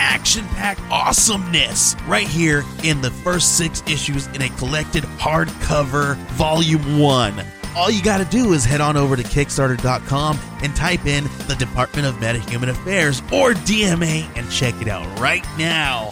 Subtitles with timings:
[0.00, 6.98] action packed awesomeness right here in the first six issues in a collected hardcover volume
[6.98, 7.44] one.
[7.76, 11.54] All you got to do is head on over to Kickstarter.com and type in the
[11.58, 16.10] Department of Metahuman Affairs or DMA and check it out right now.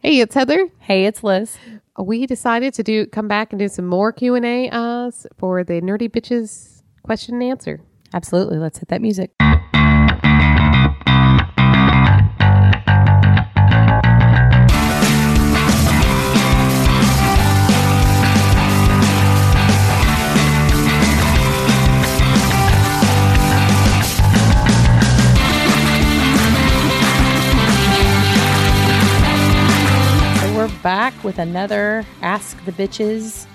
[0.00, 0.68] Hey, it's Heather.
[0.80, 1.56] Hey, it's Liz.
[1.98, 5.64] We decided to do come back and do some more Q and A uh, for
[5.64, 7.80] the nerdy bitches question and answer.
[8.12, 8.58] Absolutely.
[8.58, 9.30] Let's hit that music.
[31.34, 33.48] With another Ask the Bitches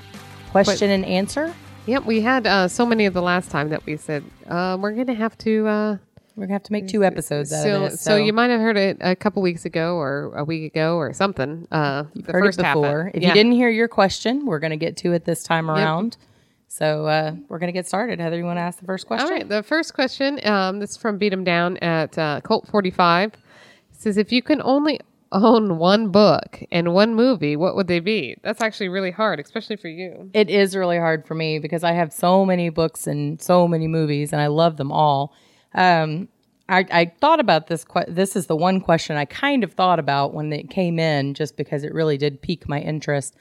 [0.52, 1.56] question and answer.
[1.86, 4.92] Yep, we had uh, so many of the last time that we said uh, we're
[4.92, 5.66] going to have to.
[5.66, 5.98] Uh,
[6.36, 8.00] We're gonna have to make two episodes out so, of it.
[8.00, 11.14] so you might have heard it a couple weeks ago or a week ago or
[11.14, 11.70] something.
[11.72, 13.12] Uh, the heard first it before.
[13.14, 13.30] If Yeah.
[13.30, 16.18] you didn't hear your question, we're gonna get to it this time around.
[16.68, 18.20] So uh, we're gonna get started.
[18.20, 19.26] Heather, you want to ask the first question?
[19.26, 19.48] All right.
[19.48, 23.32] The first question, um, this is from Beat 'em Down at uh, Cult 45.
[23.94, 25.00] Says, if you can only
[25.32, 28.38] own one book and one movie, what would they be?
[28.44, 30.30] That's actually really hard, especially for you.
[30.34, 33.88] It is really hard for me because I have so many books and so many
[33.88, 35.34] movies, and I love them all.
[35.74, 36.28] Um,
[36.68, 37.84] I, I thought about this.
[37.84, 41.34] Que- this is the one question I kind of thought about when it came in,
[41.34, 43.36] just because it really did pique my interest.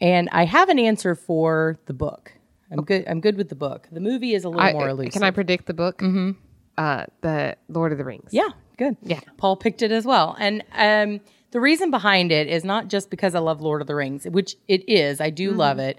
[0.00, 2.32] And I have an answer for the book.
[2.70, 3.04] I'm good.
[3.08, 3.88] I'm good with the book.
[3.90, 5.14] The movie is a little I- more elusive.
[5.14, 5.98] Can I predict the book?
[5.98, 6.32] Mm-hmm.
[6.78, 8.30] Uh, the Lord of the Rings.
[8.30, 8.96] Yeah, good.
[9.02, 9.18] Yeah.
[9.36, 10.36] Paul picked it as well.
[10.38, 13.96] And um, the reason behind it is not just because I love Lord of the
[13.96, 15.20] Rings, which it is.
[15.20, 15.98] I do love it.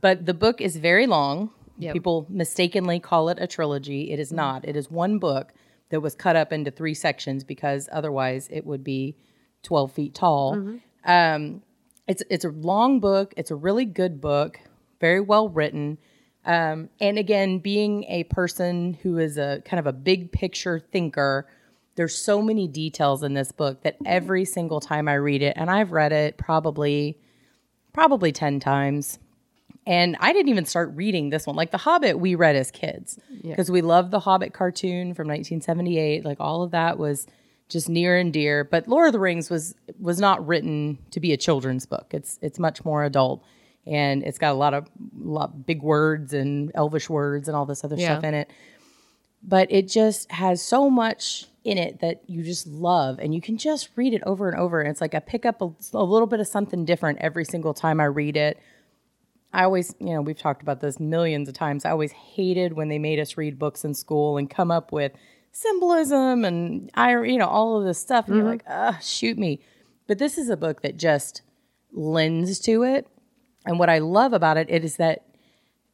[0.00, 1.50] But the book is very long.
[1.78, 1.94] Yep.
[1.94, 4.12] People mistakenly call it a trilogy.
[4.12, 4.64] It is not.
[4.68, 5.52] It is one book
[5.88, 9.16] that was cut up into three sections because otherwise it would be
[9.64, 10.78] 12 feet tall.
[11.04, 11.62] Um,
[12.06, 13.34] it's, it's a long book.
[13.36, 14.60] It's a really good book,
[15.00, 15.98] very well written.
[16.44, 21.46] Um, and again, being a person who is a kind of a big picture thinker,
[21.96, 25.70] there's so many details in this book that every single time I read it, and
[25.70, 27.18] I've read it probably
[27.92, 29.18] probably 10 times.
[29.86, 31.56] And I didn't even start reading this one.
[31.56, 36.24] Like The Hobbit, we read as kids because we loved the Hobbit cartoon from 1978.
[36.24, 37.26] Like all of that was
[37.68, 38.62] just near and dear.
[38.62, 42.08] But Lord of the Rings was was not written to be a children's book.
[42.12, 43.42] It's it's much more adult,
[43.86, 47.82] and it's got a lot of lot big words and Elvish words and all this
[47.84, 48.12] other Yeah.
[48.14, 48.50] stuff in it.
[49.42, 53.56] But it just has so much in it that you just love, and you can
[53.56, 54.80] just read it over and over.
[54.80, 57.72] And it's like I pick up a, a little bit of something different every single
[57.74, 58.58] time I read it.
[59.52, 61.84] I always, you know, we've talked about this millions of times.
[61.84, 65.12] I always hated when they made us read books in school and come up with
[65.52, 68.28] symbolism and I, you know, all of this stuff.
[68.28, 69.60] And you're like, ah, shoot me.
[70.06, 71.42] But this is a book that just
[71.92, 73.06] lends to it.
[73.66, 75.24] And what I love about it, it is that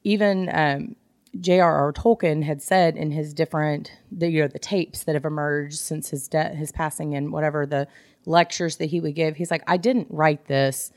[0.05, 0.97] even um,
[1.41, 1.93] J.R.R.
[1.93, 6.11] Tolkien had said in his different, the, you know, the tapes that have emerged since
[6.11, 7.89] his death, his passing, and whatever the
[8.25, 10.93] lectures that he would give, he's like, I didn't write this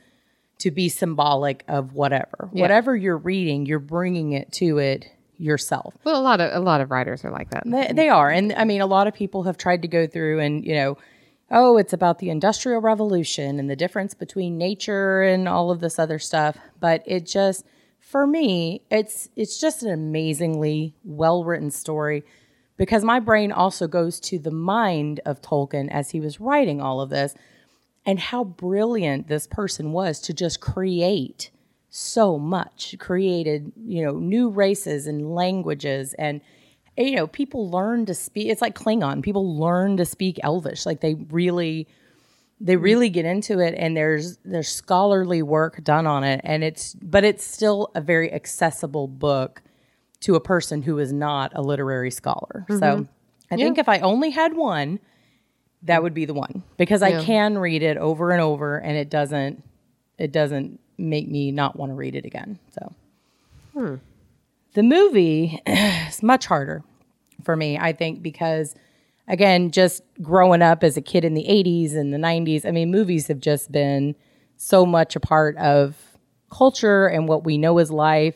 [0.60, 2.50] to be symbolic of whatever.
[2.52, 5.94] Whatever you're reading, you're bringing it to it yourself.
[6.04, 7.64] Well, a lot of a lot of writers are like that.
[7.66, 8.30] They, they are.
[8.30, 10.98] And I mean, a lot of people have tried to go through and, you know,
[11.52, 15.98] oh, it's about the Industrial Revolution and the difference between nature and all of this
[15.98, 16.58] other stuff.
[16.80, 17.66] But it just,
[18.00, 22.24] for me, it's it's just an amazingly well written story
[22.78, 27.02] because my brain also goes to the mind of Tolkien as he was writing all
[27.02, 27.36] of this
[28.06, 31.52] and how brilliant this person was to just create
[31.90, 36.40] so much created you know new races and languages and
[37.00, 41.00] you know people learn to speak it's like klingon people learn to speak elvish like
[41.02, 41.88] they really
[42.60, 42.84] they mm-hmm.
[42.84, 47.24] really get into it and there's there's scholarly work done on it and it's but
[47.24, 49.62] it's still a very accessible book
[50.20, 52.66] to a person who is not a literary scholar.
[52.70, 53.04] So mm-hmm.
[53.52, 55.00] i think if i only had one
[55.84, 57.20] that would be the one because Yeah.
[57.20, 59.64] i can read it over and over and it doesn't
[60.18, 62.94] it doesn't make me not want to read it again so.
[63.74, 63.96] Hmm.
[64.74, 66.84] The movie is much harder
[67.44, 68.76] for me i think because
[69.32, 72.90] again, just growing up as a kid in the 80s and the 90s, I mean,
[72.90, 74.16] movies have just been
[74.58, 75.96] so much a part of
[76.52, 78.34] culture and what we know as life.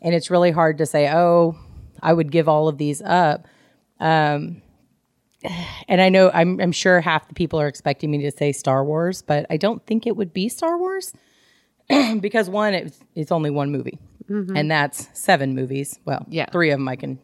[0.00, 1.56] And it's really hard to say, oh,
[2.00, 3.48] I would give all of these up.
[3.98, 4.62] Um,
[5.88, 8.84] and I know I'm, I'm sure half the people are expecting me to say Star
[8.84, 11.12] Wars, but I don't think it would be Star Wars
[12.20, 13.98] because one, it's, it's only one movie,
[14.28, 15.98] and that's seven movies.
[16.04, 16.46] Well, Yeah.
[16.52, 17.18] three of them I can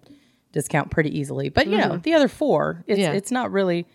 [0.52, 2.02] discount pretty easily, but you know, mm-hmm.
[2.02, 3.12] the other four, it's Yeah.
[3.12, 3.87] it's not really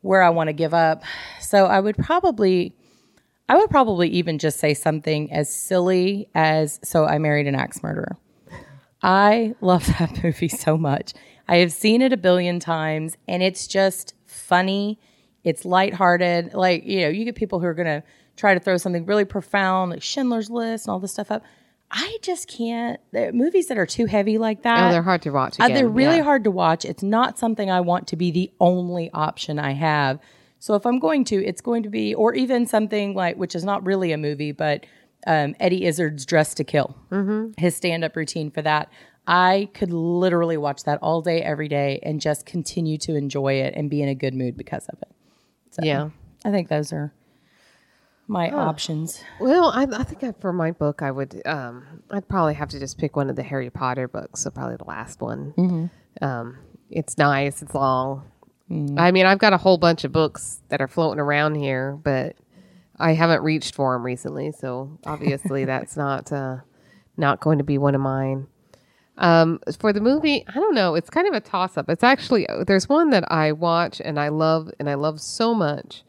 [0.00, 1.02] where I want to give up.
[1.40, 2.74] So I would probably,
[3.48, 7.82] I would probably even just say something as silly as "So I married an axe
[7.82, 8.16] murderer."
[9.02, 11.12] I love that movie so much.
[11.46, 14.98] I have seen it a billion times and it's just funny.
[15.44, 16.54] It's lighthearted.
[16.54, 18.02] Like, you know, you get people who are going to
[18.36, 21.44] try to throw something really profound, like Schindler's List and all this stuff up.
[21.96, 23.00] I just can't.
[23.12, 24.88] Movies that are too heavy like that.
[24.88, 25.60] Oh, they're hard to watch.
[25.60, 25.76] Uh, Again.
[25.76, 26.24] they're really yeah.
[26.24, 26.84] hard to watch.
[26.84, 30.18] It's not something I want to be the only option I have.
[30.58, 33.62] So if I'm going to, it's going to be, or even something like, which is
[33.62, 34.86] not really a movie, but
[35.28, 37.52] um, Eddie Izzard's Dress to Kill, mm-hmm.
[37.58, 38.90] his stand up routine for that.
[39.28, 43.74] I could literally watch that all day, every day, and just continue to enjoy it
[43.76, 45.14] and be in a good mood because of it.
[45.70, 46.10] So Yeah.
[46.44, 47.12] I think those are
[48.26, 49.22] my options.
[49.40, 52.78] Well, I, I think I, for my book, I would, um, I'd probably have to
[52.78, 54.40] just pick one of the Harry Potter books.
[54.40, 55.52] So probably the last one.
[56.22, 56.58] Um,
[56.90, 57.60] it's nice.
[57.62, 58.24] It's long.
[58.98, 62.36] I mean, I've got a whole bunch of books that are floating around here, but
[62.98, 64.52] I haven't reached for them recently.
[64.52, 66.58] So obviously, that's not uh,
[67.16, 68.46] not going to be one of mine.
[69.16, 70.94] Um, for the movie, I don't know.
[70.94, 71.88] It's kind of a toss up.
[71.88, 76.02] It's actually there's one that I watch and I love and I love so much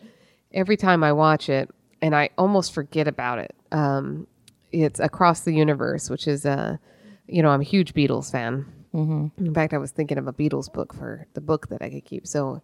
[0.54, 1.70] every time I watch it,
[2.02, 3.56] and I almost forget about it.
[3.72, 4.28] Um,
[4.72, 6.80] it's Across the Universe, which is a,
[7.28, 8.66] you know, I'm a huge Beatles fan.
[8.94, 9.46] Mm-hmm.
[9.46, 12.06] In fact, I was thinking of a Beatles book for the book that I could
[12.06, 12.28] keep.
[12.28, 12.62] So,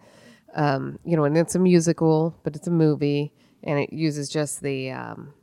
[0.55, 3.33] um, you know, and it's a musical, but it's a movie,
[3.63, 5.33] and it uses just the, um,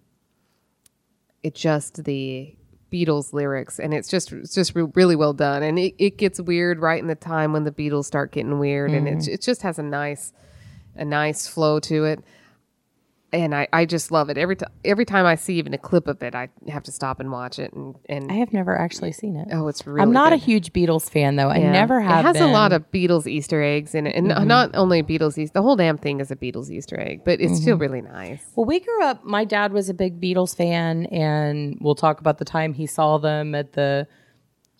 [1.43, 2.55] it just the
[2.90, 6.40] Beatles lyrics, and it's just it's just re- really well done, and it, it gets
[6.40, 9.61] weird right in the time when the Beatles start getting weird, and it it just
[9.61, 10.32] has a nice
[10.96, 12.25] a nice flow to it.
[13.31, 14.71] And I, I just love it every time.
[14.87, 17.59] Every time I see even a clip of it, I have to stop and watch
[17.59, 17.75] it.
[17.75, 19.49] And, and I have never actually seen it.
[19.53, 20.01] oh, it's really.
[20.01, 21.51] I'm not a huge Beatles fan though.
[21.51, 22.21] I never have.
[22.21, 22.43] It has a been.
[22.45, 22.53] Mm-hmm.
[22.55, 25.37] lot of Beatles Easter eggs in it, and not only Beatles.
[25.37, 25.53] Easter.
[25.53, 27.61] The whole damn thing is a Beatles Easter egg, but it's Mm-hmm.
[27.63, 28.43] still really nice.
[28.57, 29.23] Well, we grew up.
[29.25, 33.19] My dad was a big Beatles fan, and we'll talk about the time he saw
[33.19, 34.07] them at the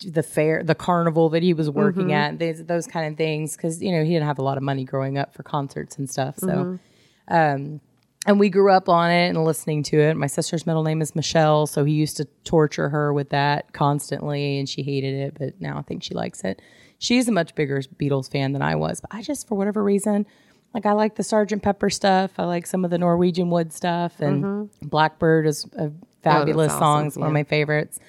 [0.07, 2.11] the fair, the carnival that he was working Mm-hmm.
[2.11, 2.39] at.
[2.39, 4.85] Those, those kind of things, because you know he didn't have a lot of money
[4.85, 6.39] growing up for concerts and stuff.
[6.39, 7.33] So, Mm-hmm.
[7.35, 7.81] um,
[8.29, 10.15] and we grew up on it and listening to it.
[10.15, 14.59] My sister's middle name is Michelle, so he used to torture her with that constantly,
[14.59, 15.33] and she hated it.
[15.39, 16.61] But now I think she likes it.
[16.99, 20.27] She's a much bigger Beatles fan than I was, but I just, for whatever reason,
[20.75, 22.33] like I like the Sergeant Pepper stuff.
[22.37, 25.91] I like some of the Norwegian Wood stuff, and Blackbird is a
[26.21, 27.07] fabulous awesome, song.
[27.07, 27.99] It's one of my favorites.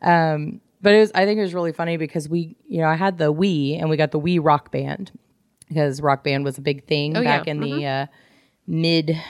[0.00, 2.94] Um, but it was, I think it was really funny because we, you know, I
[2.94, 5.10] had the Wii and we got the Wii Rock Band
[5.68, 7.38] because Rock Band was a big thing Oh, yeah.
[7.38, 8.06] back in the uh,
[8.68, 9.20] mid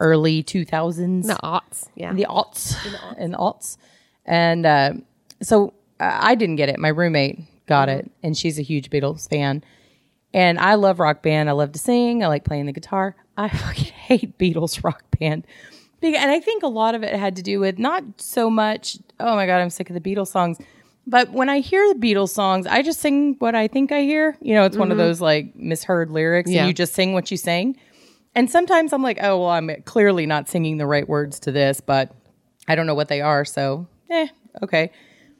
[0.00, 2.12] early 2000s The aughts, yeah.
[2.12, 2.74] the aughts
[3.18, 3.76] and the aughts.
[4.24, 5.04] and um,
[5.40, 6.78] uh, so i didn't get it.
[6.78, 8.00] My roommate got mm-hmm.
[8.00, 9.62] it and she's a huge beatles fan.
[10.32, 11.48] And i love rock band.
[11.48, 12.24] I love to sing.
[12.24, 13.14] I like playing the guitar.
[13.36, 15.46] I fucking hate beatles rock band.
[16.02, 19.36] And i think a lot of it had to do with not so much oh
[19.36, 20.58] my god i'm sick of the beatles songs.
[21.06, 24.36] But when i hear the beatles songs i just sing what i think i hear.
[24.40, 25.06] You know it's one of mm-hmm.
[25.06, 26.60] those like misheard lyrics Yeah.
[26.60, 27.76] and you just sing what you sing
[28.34, 31.80] and sometimes I'm like, oh, well, I'm clearly not singing the right words to this,
[31.80, 32.14] but
[32.68, 33.44] I don't know what they are.
[33.44, 34.28] So, eh,
[34.62, 34.90] okay.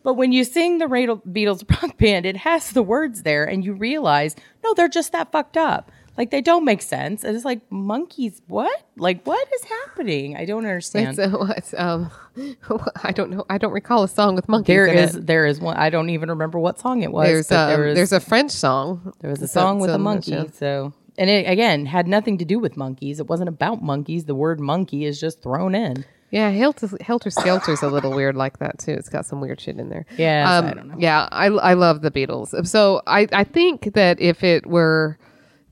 [0.03, 3.75] But when you sing the Beatles rock band, it has the words there, and you
[3.75, 5.93] realize, no, they're just that fucked up.
[6.19, 7.23] Like they don't make sense.
[7.25, 8.43] And it's like monkeys.
[8.47, 8.83] What?
[8.97, 10.37] Like what is happening?
[10.37, 11.19] I don't understand.
[11.19, 12.11] It's, uh, what, um,
[13.05, 13.45] I don't know.
[13.49, 14.67] I don't recall a song with monkeys.
[14.67, 15.27] there in is It.
[15.27, 15.77] there is one.
[15.79, 17.27] I don't even remember what song it was.
[17.27, 19.15] There's but um, there there's a French song.
[19.21, 20.31] There was a So- song with so a much, monkey.
[20.33, 20.45] yeah.
[20.53, 23.21] So, and it again had nothing to do with monkeys.
[23.21, 24.25] It wasn't about monkeys.
[24.25, 26.05] The word monkey is just thrown in.
[26.33, 28.93] Yeah, Helter, Helter Skelter's a little weird like that too.
[28.93, 30.07] It's got some weird shit in there.
[30.17, 30.95] Yeah, um, I don't know.
[30.99, 32.67] Yeah, I I love the Beatles.
[32.67, 35.19] So I I think that if it were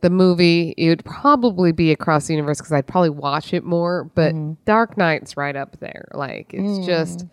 [0.00, 4.10] the movie, it would probably be Across the Universe because I'd probably watch it more.
[4.14, 4.52] But Mm-hmm.
[4.64, 6.08] Dark Knight's right up there.
[6.12, 7.24] Like it's just.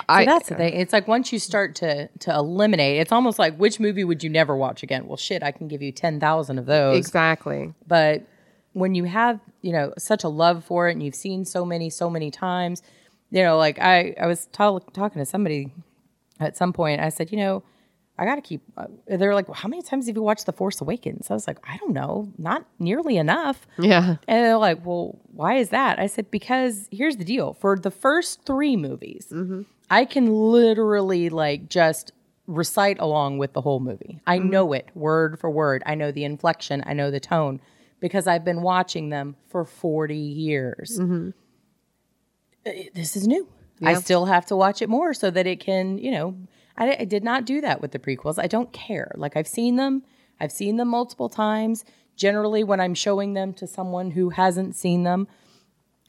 [0.00, 0.74] So that's the thing.
[0.74, 4.30] It's like once you start to to eliminate, it's almost like which movie would you
[4.30, 5.06] never watch again?
[5.06, 6.96] Well, shit, I can give you ten thousand of those.
[6.98, 7.72] exactly.
[7.86, 8.22] But
[8.72, 11.90] when you have you know such a love for it, and you've seen so many,
[11.90, 12.82] so many times,
[13.30, 15.72] you know, like I I was ta- talking to somebody
[16.40, 17.00] at some point.
[17.00, 17.62] I said, you know,
[18.18, 18.62] I got to keep.
[18.76, 21.30] Uh, they're like, well, how many times have you watched The Force Awakens?
[21.30, 23.66] I was like, I don't know, not nearly enough.
[23.78, 24.16] Yeah.
[24.28, 25.98] And they're like, well, why is that?
[25.98, 27.54] I said, because here's the deal.
[27.54, 29.32] For the first three movies,
[29.90, 32.12] I can literally like just
[32.46, 34.20] recite along with the whole movie.
[34.26, 35.82] I know it word for word.
[35.86, 36.82] I know the inflection.
[36.86, 37.60] I know the tone
[38.00, 40.98] because I've been watching them for 40 years.
[42.66, 43.48] Uh, This is new.
[43.82, 46.36] I still have to watch it more so that it can, you know,
[46.76, 48.38] I, I did not do that with the prequels.
[48.38, 49.12] I don't care.
[49.16, 50.02] Like I've seen them,
[50.40, 51.84] I've seen them multiple times.
[52.16, 55.26] Generally, when I'm showing them to someone who hasn't seen them,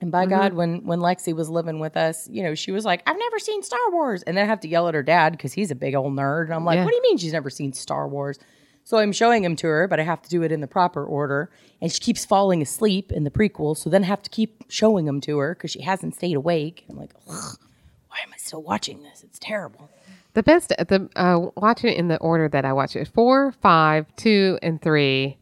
[0.02, 3.02] and by God, when when Lexi was living with us, you know, she was like,
[3.08, 5.54] "I've never seen Star Wars," and then I have to yell at her dad because
[5.54, 6.46] he's a big old nerd.
[6.46, 6.84] And I'm like, Yeah.
[6.84, 8.38] "What do you mean she's never seen Star Wars?"
[8.84, 11.04] So I'm showing him to her, but I have to do it in the proper
[11.04, 11.50] order,
[11.82, 13.76] and she keeps falling asleep in the prequel.
[13.76, 16.86] So then I have to keep showing them to her because she hasn't stayed awake.
[16.90, 19.24] I'm like, "Why am I still watching this?
[19.24, 19.90] It's terrible."
[20.34, 24.06] The best, the uh, watching it in the order that I watch it: four, five,
[24.18, 25.38] two, and three.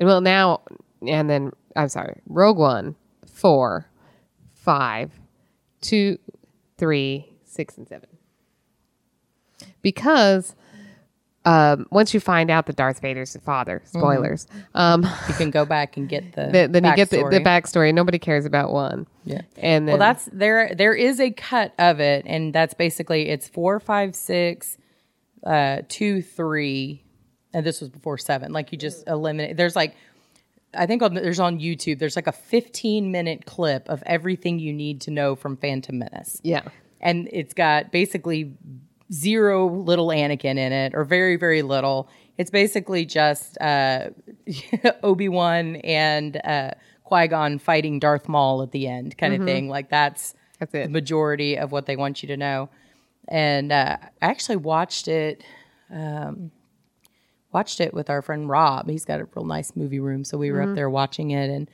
[0.00, 0.62] Well, now
[1.06, 2.94] and then I'm sorry, Rogue One,
[3.40, 3.86] four,
[4.52, 5.10] five,
[5.80, 6.18] two,
[6.76, 8.08] three, six, and seven.
[9.80, 10.54] Because
[11.46, 15.64] um, once you find out that Darth Vader's the father, spoilers, um, You can go
[15.64, 17.44] back and get the then, then you get the, the backstory.
[17.44, 17.94] backstory.
[17.94, 19.06] Nobody cares about one.
[19.24, 19.40] Yeah.
[19.56, 20.74] and then Well, that's there.
[20.74, 24.76] There is a cut of it, and that's basically it's four, five, six,
[25.44, 27.04] uh, two, three,
[27.54, 28.52] and this was before seven.
[28.52, 29.56] Like you just eliminate.
[29.56, 29.96] There's like,
[30.74, 31.98] I think on, there's on YouTube.
[31.98, 36.40] There's like a 15 minute clip of everything you need to know from Phantom Menace,
[36.42, 36.62] yeah.
[37.00, 38.54] and it's got basically
[39.12, 42.08] zero little Anakin in it, or very very little.
[42.38, 44.10] It's basically just uh,
[45.02, 46.70] Obi Wan and uh,
[47.04, 49.68] Qui Gon fighting Darth Maul at the end, kind of thing.
[49.68, 50.84] Like that's That's it.
[50.84, 52.70] the majority of what they want you to know.
[53.28, 55.42] And uh, I actually watched it.
[55.92, 56.52] Um,
[57.52, 58.88] watched it with our friend Rob.
[58.88, 61.68] He's got a real nice movie room, so we were up there watching it, and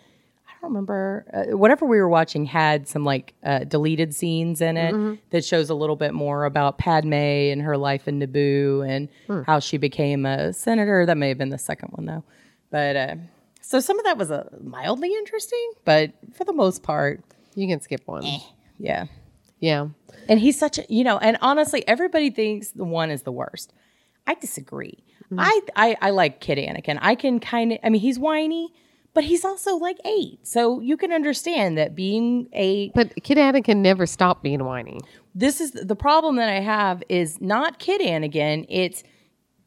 [0.48, 4.76] I don't remember uh, whatever we were watching had some like uh, deleted scenes in
[4.76, 9.08] it that shows a little bit more about Padme and her life in Naboo and
[9.46, 11.04] how she became a senator.
[11.06, 12.24] That may have been the second one though,
[12.70, 13.14] but uh,
[13.60, 17.22] so some of that was uh, mildly interesting, but for the most part,
[17.54, 18.24] You can skip one.
[18.78, 19.06] yeah.
[19.58, 19.88] Yeah.
[20.28, 23.72] And he's such a, you know, and honestly, everybody thinks the one is the worst.
[24.26, 25.02] I disagree.
[25.26, 25.40] Mm-hmm.
[25.40, 26.98] I, I I like Kid Anakin.
[27.00, 28.72] I can kind of, I mean, he's whiny,
[29.14, 32.90] but he's also like eight, so you can understand that being a.
[32.94, 35.00] But Kid Anakin never stopped being whiny.
[35.34, 38.66] This is the problem that I have is not Kid Anakin.
[38.68, 39.02] It's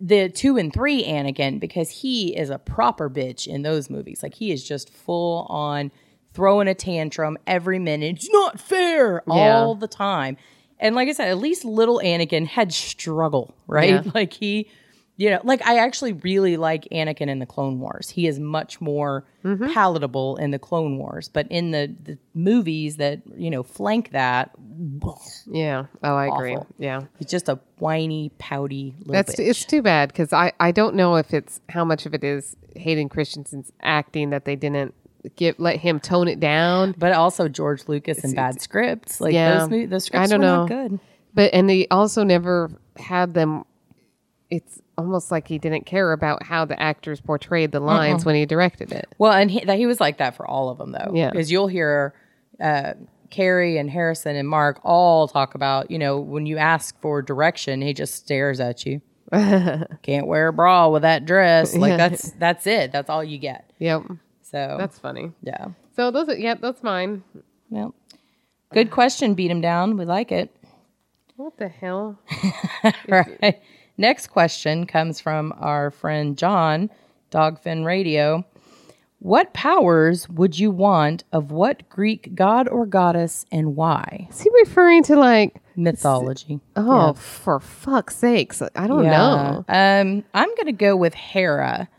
[0.01, 4.23] the two and three Anakin because he is a proper bitch in those movies.
[4.23, 5.91] Like he is just full on
[6.33, 8.15] throwing a tantrum every minute.
[8.17, 9.33] It's not fair Yeah.
[9.57, 10.37] all the time.
[10.79, 14.05] And like I said, at least little Anakin had struggle, right?
[14.05, 14.11] Yeah.
[14.13, 14.69] Like he,
[15.21, 18.09] you know, like I actually really like Anakin in the Clone Wars.
[18.09, 19.71] He is much more Mm-hmm.
[19.73, 24.51] palatable in the Clone Wars, but in the, the movies that you know flank that,
[25.47, 25.85] Yeah.
[26.03, 26.57] Oh, I agree.
[26.77, 27.03] Yeah.
[27.17, 29.47] he's just a whiny, pouty little That's bitch.
[29.47, 32.55] it's too bad because I I don't know if it's how much of it is
[32.75, 34.93] Hayden Christensen's acting that they didn't
[35.35, 36.93] get let him tone it down.
[36.97, 39.19] but also George Lucas and bad scripts.
[39.21, 39.67] Like Yeah.
[39.67, 40.65] those, those scripts I don't know.
[40.65, 40.99] not good.
[41.33, 43.63] But and they also never had them.
[44.51, 48.45] It's almost like he didn't care about how the actors portrayed the lines when he
[48.45, 49.07] directed it.
[49.19, 51.11] Well, and he, that he was like that for all of them, though.
[51.13, 51.29] Yeah.
[51.29, 52.15] because you'll hear
[52.59, 52.93] uh,
[53.29, 57.81] Carrie and Harrison and Mark all talk about, you know, when you ask for direction,
[57.81, 59.01] he just stares at you.
[59.31, 61.75] Can't wear a bra with that dress.
[61.75, 62.91] Like that's that's it.
[62.91, 63.71] That's all you get.
[63.77, 64.03] Yep.
[64.41, 65.31] So That's funny.
[65.43, 65.67] yeah.
[65.95, 67.23] So those are, yeah, that's mine.
[67.69, 67.93] Well,
[68.73, 69.35] good question.
[69.35, 69.95] Beat him down.
[69.97, 70.49] We like it.
[71.35, 72.17] What the hell?
[73.07, 73.61] right.
[73.99, 76.89] Next question comes from our friend Jon,
[77.31, 78.45] Dogfin Radio.
[79.19, 84.27] What powers would you want of what Greek god or goddess and why?
[84.29, 85.61] Is he referring to like?
[85.75, 86.61] Mythology.
[86.77, 88.61] Oh, for fuck's sakes!
[88.61, 89.65] I don't know.
[89.67, 91.89] Um, I'm gonna go with Hera.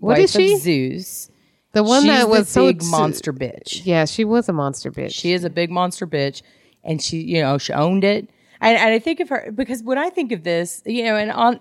[0.00, 0.56] What is she?
[0.56, 1.30] Zeus.
[1.70, 3.82] The one She's that was so big t- monster bitch.
[3.86, 5.14] Yeah, she was a monster bitch.
[5.14, 6.42] She is a big monster bitch,
[6.82, 8.28] and she, you know, she owned it.
[8.62, 11.32] And, and I think of her because when I think of this, you know, and
[11.32, 11.60] on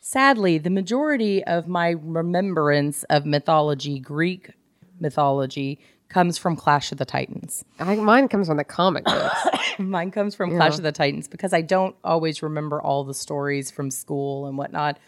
[0.00, 4.50] sadly, the majority of my remembrance of mythology, Greek
[5.00, 7.64] mythology, comes from Clash of the Titans.
[7.78, 9.46] I, mine comes from the comic books.
[9.78, 13.70] Mine comes from Clash of the Titans because I don't always remember all the stories
[13.70, 14.98] from school and whatnot.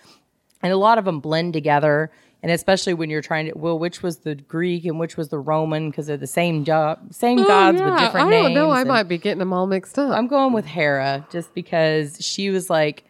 [0.63, 2.13] And a lot of them blend together.
[2.43, 5.39] And especially when you're trying to, well, which was the Greek and which was the
[5.39, 8.71] Roman because they're the same job, same oh, gods with different names I don't know.
[8.71, 10.11] I might be getting them all mixed up.
[10.17, 13.05] I'm going with Hera just because she was like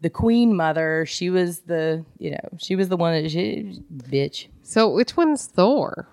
[0.00, 1.06] the queen mother.
[1.06, 4.48] She was the you know she was the one that she bitch.
[4.64, 6.08] So which one's Thor?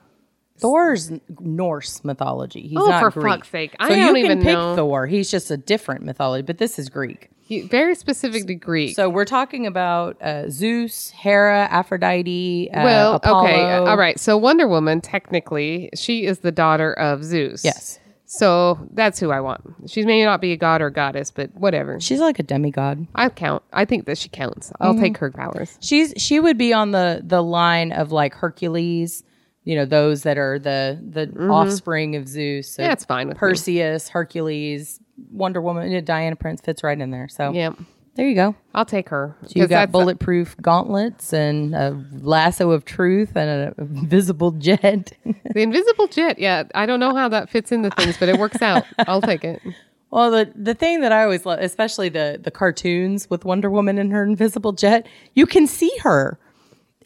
[0.60, 2.68] Thor's Norse mythology.
[2.68, 3.34] He's Oh, not for Greek.
[3.34, 3.76] fuck's sake.
[3.80, 4.76] I so don't you can even pick know.
[4.76, 5.08] Thor.
[5.08, 7.30] He's just a different mythology, but this is Greek.
[7.50, 8.96] He, very specific to Greek.
[8.96, 13.44] So we're talking about uh, Zeus, Hera, Aphrodite, uh, well, Apollo.
[13.48, 14.20] okay, all right.
[14.20, 17.66] So Wonder Woman, technically, she is the daughter of Zeus.
[17.66, 18.00] Yes.
[18.28, 19.62] So that's who I want.
[19.88, 22.00] She may not be a god or goddess, but whatever.
[22.00, 23.08] She's like a demigod.
[23.16, 23.64] I count.
[23.74, 24.72] I think that she counts.
[24.80, 25.02] I'll Mm-hmm.
[25.02, 25.76] take her powers.
[25.82, 29.24] She's she would be on the the line of like Hercules,
[29.64, 32.72] you know, those that are the the offspring of Zeus.
[32.72, 32.88] So Mm-hmm.
[32.90, 33.40] Yeah, it's fine with me.
[33.40, 35.00] Perseus, Hercules,
[35.32, 37.28] Wonder Woman, Diana Prince fits right in there.
[37.28, 37.72] So Yeah,
[38.16, 38.56] there you go.
[38.74, 39.36] I'll take her.
[39.50, 45.14] You 'Cause got bulletproof gauntlets and a lasso of truth and an invisible jet.
[45.54, 46.38] The invisible jet.
[46.40, 48.86] Yeah, I don't know how that fits into things, but it works out.
[49.08, 49.62] I'll take it.
[50.12, 54.00] Well, the the thing that I always love, especially the the cartoons with Wonder Woman
[54.00, 56.40] and her invisible jet, you can see her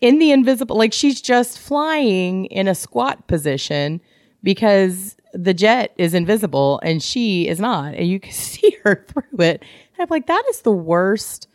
[0.03, 4.01] in the invisible, like she's just flying in a squat position
[4.43, 9.45] because the jet is invisible and she is not, and you can see her through
[9.45, 9.61] it.
[9.61, 11.47] And I'm like, that is the worst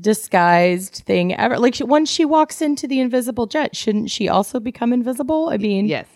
[0.00, 1.58] disguised thing ever.
[1.58, 5.50] Like once she walks into the invisible jet, shouldn't she also become invisible?
[5.50, 6.06] I mean, Yes.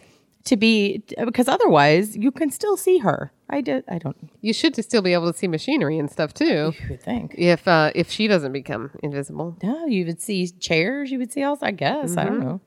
[0.44, 3.32] To be because otherwise you can still see her.
[3.48, 3.84] I did.
[3.88, 4.16] I don't.
[4.40, 6.72] You should still be able to see machinery and stuff too.
[6.80, 7.34] You would think.
[7.36, 11.10] If uh, if she doesn't become invisible, No, you would see chairs.
[11.10, 11.60] You would see else.
[11.62, 12.60] I guess I don't know.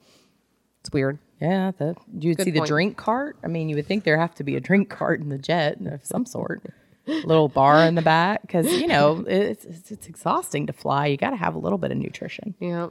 [0.81, 1.19] it's weird.
[1.41, 3.38] Yeah, the you would Good see the drink cart.
[3.43, 5.77] I mean, you would think there have to be a drink cart in the jet
[5.86, 6.62] of some sort.
[7.05, 11.05] Little bar in the back because you know it's, it's it's exhausting to fly.
[11.07, 12.55] You got to have a little bit of nutrition.
[12.60, 12.88] Yeah.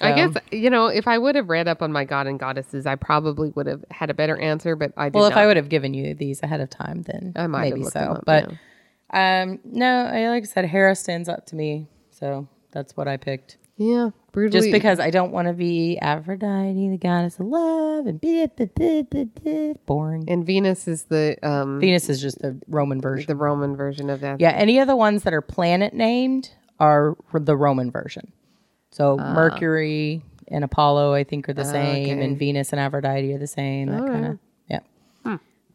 [0.00, 2.86] I guess you know if I would have read up on my god and goddesses,
[2.86, 4.76] I probably would have had a better answer.
[4.76, 5.42] But I did Well, if not.
[5.42, 8.00] I would have given you these ahead of time, then I might maybe so.
[8.00, 8.52] up, but
[9.12, 13.16] um, no, I, like I said, Hera stands up to me, so that's what I
[13.16, 13.56] picked.
[13.76, 14.60] yeah, brutally.
[14.60, 18.46] Just because I don't want to be Aphrodite, the goddess of love, and be
[19.86, 20.24] boring.
[20.28, 23.26] and Venus is the um Venus is just the Roman version.
[23.26, 24.40] the Roman version of that.
[24.40, 28.32] Yeah, any of the ones that are planet named are the Roman version.
[28.90, 32.24] So Mercury and Apollo, I think, are the same, okay.
[32.24, 33.88] and Venus and Aphrodite are the same.
[33.88, 34.80] That kind of, yeah.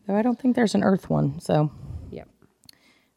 [0.07, 1.39] So I don't think there's an Earth one.
[1.39, 1.71] So,
[2.11, 2.27] Yep.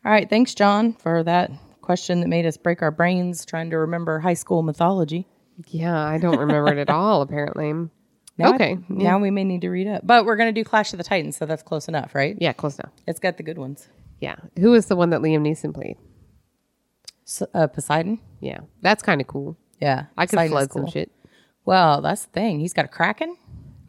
[0.05, 1.51] all right, thanks, Jon, for that
[1.83, 5.27] question that made us break our brains trying to remember high school mythology.
[5.67, 7.23] Yeah, I don't remember it at all.
[7.23, 7.73] Apparently.
[8.39, 8.79] Now I- okay.
[8.89, 11.37] now we may need to read up, but we're gonna do Clash of the Titans,
[11.37, 12.37] so that's close enough, right?
[12.41, 12.93] Yeah, close enough.
[13.05, 13.89] It's got the good ones.
[14.21, 14.37] Yeah.
[14.61, 15.97] Who is the one that Liam Neeson played?
[17.27, 18.21] S uh, Poseidon.
[18.41, 19.57] Yeah, that's kind of cool.
[19.81, 21.11] Yeah, I could flood some shit.
[21.65, 22.61] Well, that's the thing.
[22.61, 23.37] He's got a kraken.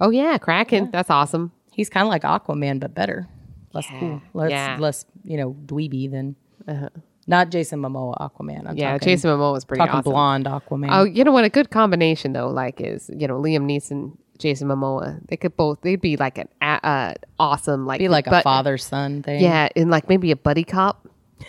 [0.01, 0.91] Oh yeah, Kraken.
[0.91, 1.51] That's awesome.
[1.71, 3.27] He's kind of like Aquaman, but better,
[3.73, 4.77] less cool, less Yeah.
[4.79, 6.35] Less you know dweeby than
[6.67, 6.89] Uh-huh.
[7.27, 8.67] not Jason Momoa Aquaman.
[8.67, 10.11] I'm Yeah, talking, Jason Momoa was pretty talking awesome.
[10.11, 10.89] blonde Aquaman.
[10.91, 11.43] Oh, you know what?
[11.45, 15.19] A good combination though, like is you know Liam Neeson, Jason Momoa.
[15.27, 15.81] They could both.
[15.81, 19.41] They'd be like an uh, awesome like be like a father son thing.
[19.41, 21.07] Yeah, and like maybe a buddy cop.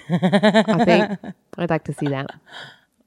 [0.09, 2.31] I think I'd like to see that.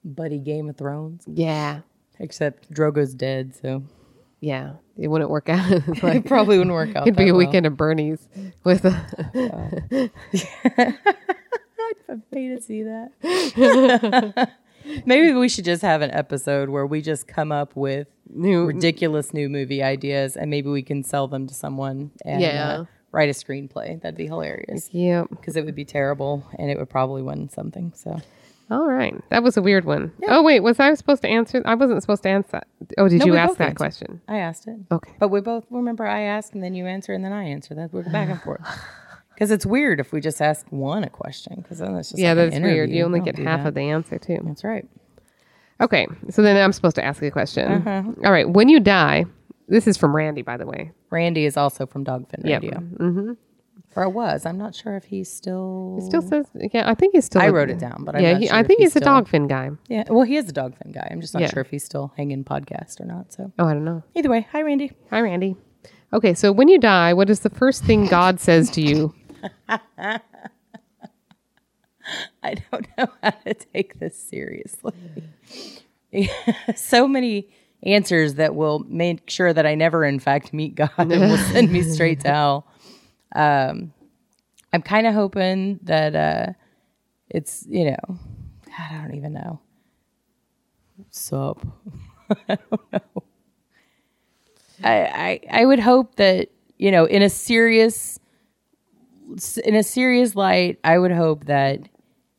[0.04, 1.24] Buddy Game of Thrones.
[1.26, 1.80] Yeah,
[2.20, 3.82] Except Drogo's dead, so
[4.40, 4.74] yeah.
[4.96, 5.82] It wouldn't work out.
[6.02, 7.06] Like, it probably wouldn't work out.
[7.08, 7.38] it'd be a well.
[7.38, 8.28] weekend of Bernie's
[8.62, 8.84] with.
[8.84, 10.10] A,
[12.08, 14.50] I'd pay to see that.
[15.06, 19.32] Maybe we should just have an episode where we just come up with New- ridiculous
[19.32, 22.68] new movie ideas, and maybe we can sell them to someone and Yeah.
[22.68, 24.00] uh, write a screenplay.
[24.02, 25.28] That'd be hilarious yep.
[25.30, 27.92] because it would be terrible and it would probably win something.
[27.96, 28.20] So
[28.74, 29.14] All right.
[29.30, 30.12] That was a weird one.
[30.28, 31.62] Oh wait, was I supposed to answer?
[31.64, 32.48] I wasn't supposed to answer.
[32.52, 32.66] that.
[32.98, 33.76] Oh, did No, you ask that answered.
[33.76, 34.20] question?
[34.28, 34.76] I asked it.
[34.90, 35.12] Okay.
[35.18, 37.74] But we both remember I asked and then you answer and then I answer.
[37.74, 38.60] That we're back and forth.
[39.34, 42.34] Because it's weird if we just ask one a question because then it's just Yeah,
[42.34, 42.88] like that's weird.
[42.90, 43.68] You only get half that.
[43.70, 44.38] of the answer too.
[44.44, 44.86] That's right.
[45.80, 47.68] Okay, so then I'm supposed to ask a question.
[47.84, 48.02] Uh-huh.
[48.24, 49.24] All right, when you die,
[49.66, 50.92] this is from Randy, by the way.
[51.10, 52.62] Randy is also from Dogfin Yep.
[52.62, 53.32] Mm-hmm.
[53.96, 54.44] Or was.
[54.44, 55.96] I'm not sure if he's still.
[56.00, 57.40] It still says, yeah, I think he's still.
[57.42, 59.48] I wrote it down, but I'm yeah, he, sure I think he's, a still- dogfin
[59.48, 59.70] guy.
[59.88, 61.06] Yeah, well, he is a Dogfin guy.
[61.10, 61.50] I'm just not Yeah.
[61.52, 63.32] sure if he's still hanging podcast or not.
[63.32, 64.02] So Oh, I don't know.
[64.14, 64.92] either way, hi Randy.
[65.10, 65.56] Hi, Randy.
[66.12, 69.14] Okay, so when you die, what is the first thing God says to you?
[72.42, 74.92] I don't know how to take this seriously.
[76.76, 77.48] so many
[77.82, 81.72] answers that will make sure that I never, in fact, meet God and will send
[81.72, 82.66] me straight to hell.
[83.34, 83.92] Um,
[84.72, 86.52] I'm kind of hoping that uh,
[87.30, 88.18] it's, you know,
[88.66, 89.60] God, I don't even know.
[91.10, 91.64] Sup?
[92.48, 93.22] I don't know.
[94.82, 98.18] I, I I would hope that you know in a serious
[99.64, 101.80] in a serious light, I would hope that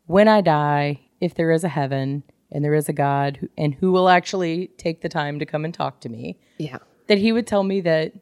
[0.06, 3.74] when I die, if there is a heaven, and there is a God who, and
[3.74, 6.78] who will actually take the time to come and talk to me, Yeah.
[7.08, 8.14] that he would tell me that,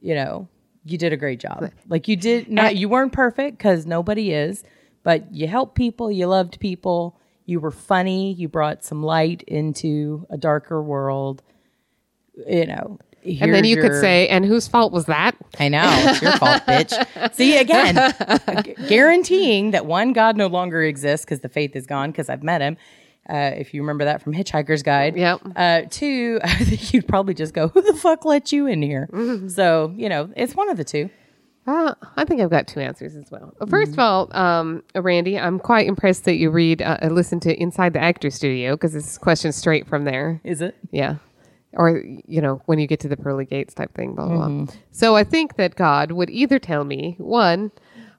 [0.00, 0.48] you know,
[0.84, 1.70] you did a great job.
[1.88, 4.62] Like you did not, you weren't perfect because nobody is,
[5.02, 10.26] but you helped people, you loved people, you were funny, you brought some light into
[10.30, 11.42] a darker world.
[12.46, 15.34] You know, And then you could say, and whose fault was that?
[15.58, 17.34] I know it's your fault, bitch.
[17.34, 17.94] See again,
[18.64, 22.10] gu- guaranteeing that one God no longer exists because the faith is gone.
[22.12, 22.76] Because I've met him.
[23.28, 25.16] Uh, if you remember that from Hitchhiker's Guide.
[25.16, 25.40] Yep.
[25.54, 29.08] Uh, two, I think you'd probably just go, "Who the fuck let you in here?"
[29.12, 29.48] Mm-hmm.
[29.48, 31.10] So you know, it's one of the two.
[31.68, 33.52] Uh, I think I've got two answers as well.
[33.60, 37.40] Uh, First of all, um, Randy, I'm quite impressed that you read, uh, uh, listen
[37.40, 40.40] to Inside the Actor Studio because this question straight from there.
[40.44, 40.76] Is it?
[40.92, 41.16] Yeah.
[41.74, 44.66] Or, you know, when you get to the pearly gates type thing, blah, blah, blah.
[44.92, 47.70] So I think that God would either tell me, one,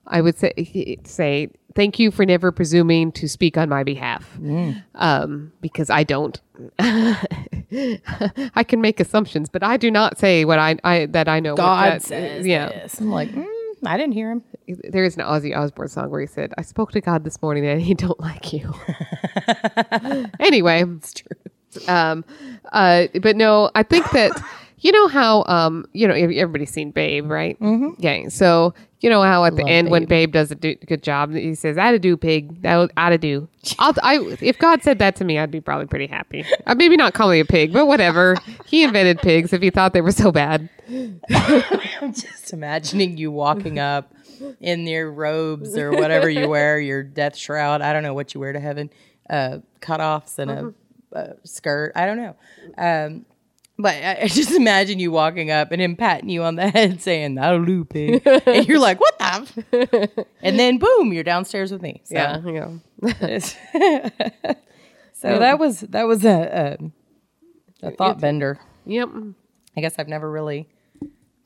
[0.06, 4.38] I would say, say, thank you for never presuming to speak on my behalf.
[4.94, 6.40] Um, because I don't.
[6.80, 11.52] I can make assumptions, but I do not say what I, I that I know.
[11.52, 12.68] what God that- says yeah.
[12.68, 13.00] this.
[13.00, 13.46] I'm like, mm,
[13.86, 14.42] I didn't hear him.
[14.68, 17.66] There is an Ozzy Osbourne song where he said, "I spoke to God this morning
[17.66, 18.72] and He don't like you."
[20.40, 21.36] anyway, It's true.
[21.88, 22.24] um,
[22.72, 24.32] uh, but no, I think that
[24.80, 27.58] you know how um, you know everybody's seen Babe, right?
[27.60, 28.00] Mm-hmm.
[28.00, 28.28] Yeah.
[28.28, 30.08] So you know how at the Love end when Babe.
[30.08, 32.62] Babe does a do- good job, he says, "I'd do, pig.
[32.62, 36.06] That I'd do." I'll, I if God said that to me, I'd be probably pretty
[36.06, 36.44] happy.
[36.66, 38.36] Uh, maybe not call me a pig, but whatever.
[38.66, 40.68] he invented pigs if he thought they were so bad.
[41.30, 44.12] I'm just imagining you walking up
[44.60, 47.80] in your robes or whatever you wear, your death shroud.
[47.82, 48.90] I don't know what you wear to heaven,
[49.28, 50.74] uh, cutoffs and a,
[51.12, 51.92] a skirt.
[51.94, 52.36] I don't know.
[52.76, 53.26] Um,
[53.80, 57.00] but I, I just imagine you walking up and him patting you on the head
[57.02, 58.22] saying, that'll do, pig.
[58.26, 60.26] and you're like, what the?
[60.42, 62.02] and then boom, you're downstairs with me.
[62.04, 62.70] So, Yeah.
[63.72, 64.08] Yeah.
[65.12, 66.78] so that was, that was a,
[67.82, 68.58] a, a thought bender.
[68.86, 69.08] Yep.
[69.76, 70.68] I guess I've never really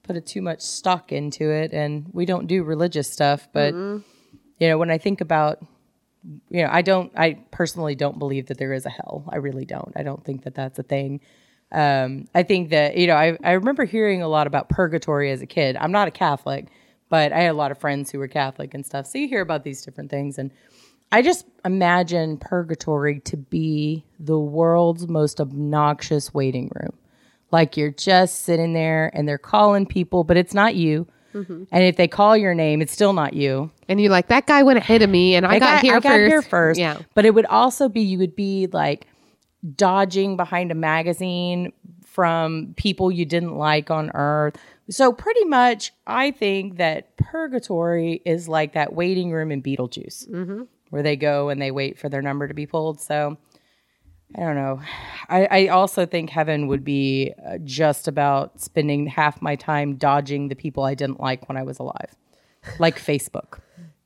[0.03, 3.49] put a too much stock into it, and we don't do religious stuff.
[3.53, 4.03] But you
[4.61, 5.59] know, when I think about,
[6.51, 9.25] you know, I don't, I personally don't believe that there is a hell.
[9.29, 9.93] I really don't.
[9.97, 11.21] I don't think that that's a thing.
[11.75, 15.43] Um, I think that you know, I I remember hearing a lot about purgatory as
[15.43, 15.77] a kid.
[15.77, 16.69] I'm not a Catholic,
[17.09, 19.07] but I had a lot of friends who were Catholic and stuff.
[19.07, 20.51] So you hear about these different things, and
[21.13, 26.93] I just imagine purgatory to be the world's most obnoxious waiting room.
[27.51, 31.07] Like you're just sitting there and they're calling people, but it's not you.
[31.73, 33.71] And if they call your name, it's still not you.
[33.89, 36.11] And you're like, that guy went ahead of me, and I, got, here I got
[36.11, 36.31] first.
[36.31, 36.81] here first.
[36.81, 36.99] Yeah.
[37.15, 39.07] But it would also be you would be like
[39.77, 41.73] dodging behind a magazine
[42.05, 44.57] from people you didn't like on earth.
[44.91, 50.29] So pretty much I think that purgatory is like that waiting room in Beetlejuice
[50.91, 53.01] where they go and they wait for their number to be pulled.
[53.01, 53.37] So
[54.37, 54.81] I don't know.
[55.29, 60.49] I, I also think heaven would be uh, just about spending half my time dodging
[60.49, 62.15] the people I didn't like when I was alive,
[62.79, 63.61] like Facebook.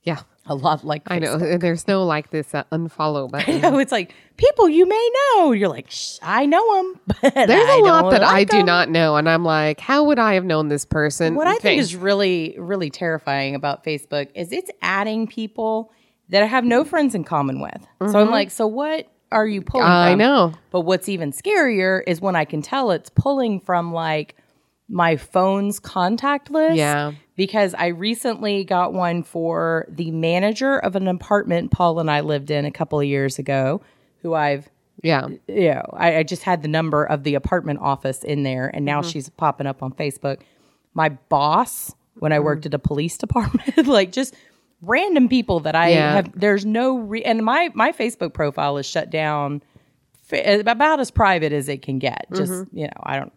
[0.09, 0.21] Yeah.
[0.45, 1.37] A lot like I know.
[1.57, 3.63] There's no like this uh, unfollow button.
[3.63, 5.51] I know it's like people you may know.
[5.51, 6.99] You're like, Shh, I know them.
[7.21, 10.17] But There's a a lot that I do not know, and I'm like, how would
[10.17, 11.35] I have known this person?
[11.35, 15.91] What I think is really, really terrifying about Facebook is it's adding people
[16.29, 17.85] that I have no friends in common with.
[18.11, 19.85] So I'm like, so what are you pulling?
[19.85, 19.91] Mm-hmm.
[19.91, 20.19] I from?
[20.19, 20.53] know.
[20.71, 24.35] But what's even scarier is when I can tell it's pulling from like
[24.87, 26.75] my phone's contact list.
[26.75, 27.13] Yeah.
[27.39, 32.51] Because I recently got one for the manager of an apartment Paul and I lived
[32.51, 33.79] in a couple of years ago,
[34.21, 34.67] who I've
[35.01, 35.29] Yeah.
[35.47, 38.83] you know, I, I just had the number of the apartment office in there, and
[38.83, 39.09] now Mm-hmm.
[39.11, 40.41] she's popping up on Facebook.
[40.93, 42.75] My boss, when I worked Mm-hmm.
[42.75, 44.35] at a police department, like just
[44.81, 46.15] random people that I Yeah.
[46.15, 46.37] have.
[46.37, 49.63] There's no re- and my my Facebook profile is shut down,
[50.23, 52.25] fa- about as private as it can get.
[52.35, 52.77] Just Mm-hmm.
[52.77, 53.31] you know, I don't,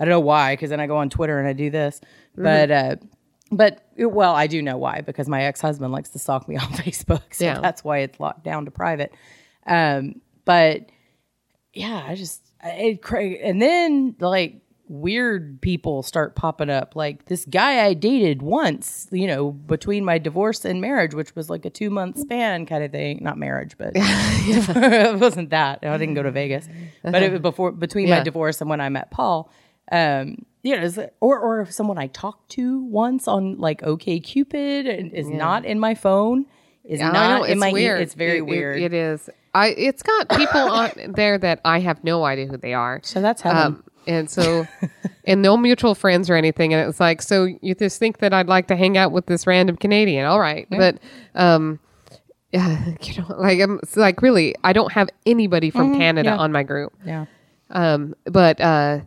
[0.00, 2.00] I don't know why, because then I go on Twitter and I do this,
[2.36, 2.42] Mm-hmm.
[2.42, 2.70] but.
[2.72, 2.96] uh
[3.50, 6.68] but well, I do know why because my ex husband likes to stalk me on
[6.68, 7.60] Facebook, so Yeah.
[7.60, 9.12] that's why it's locked down to private.
[9.66, 10.90] Um, but
[11.72, 13.00] yeah, I just it
[13.42, 16.96] and then like weird people start popping up.
[16.96, 21.48] Like this guy I dated once, you know, between my divorce and marriage, which was
[21.48, 23.20] like a two month span kind of thing.
[23.22, 25.78] Not marriage, but it wasn't that.
[25.82, 26.68] I didn't go to Vegas,
[27.02, 29.50] but it was before between my divorce and when I met Paul.
[29.92, 33.82] Um, you know, is it- or or if someone I talked to once on like
[33.82, 36.46] OK Cupid and is not in my phone.
[36.84, 37.72] Is I know, not in my.
[37.72, 38.00] weird.
[38.00, 38.80] It's very It- it- weird.
[38.80, 39.28] it is.
[39.54, 39.68] I.
[39.68, 43.00] It's got people on there that I have no idea who they are.
[43.04, 43.58] so that's heaven.
[43.58, 44.66] Um, and so,
[45.26, 46.72] and no mutual friends or anything.
[46.72, 49.46] And it's like, so you just think that I'd like to hang out with this
[49.46, 50.24] random Canadian.
[50.24, 50.66] All right.
[50.70, 50.98] But,
[51.34, 51.78] um,
[52.50, 56.36] yeah, you know, like I'm like really, I don't have anybody from Canada yeah.
[56.38, 56.94] on my group.
[57.04, 57.26] Yeah.
[57.68, 59.00] Um, but uh,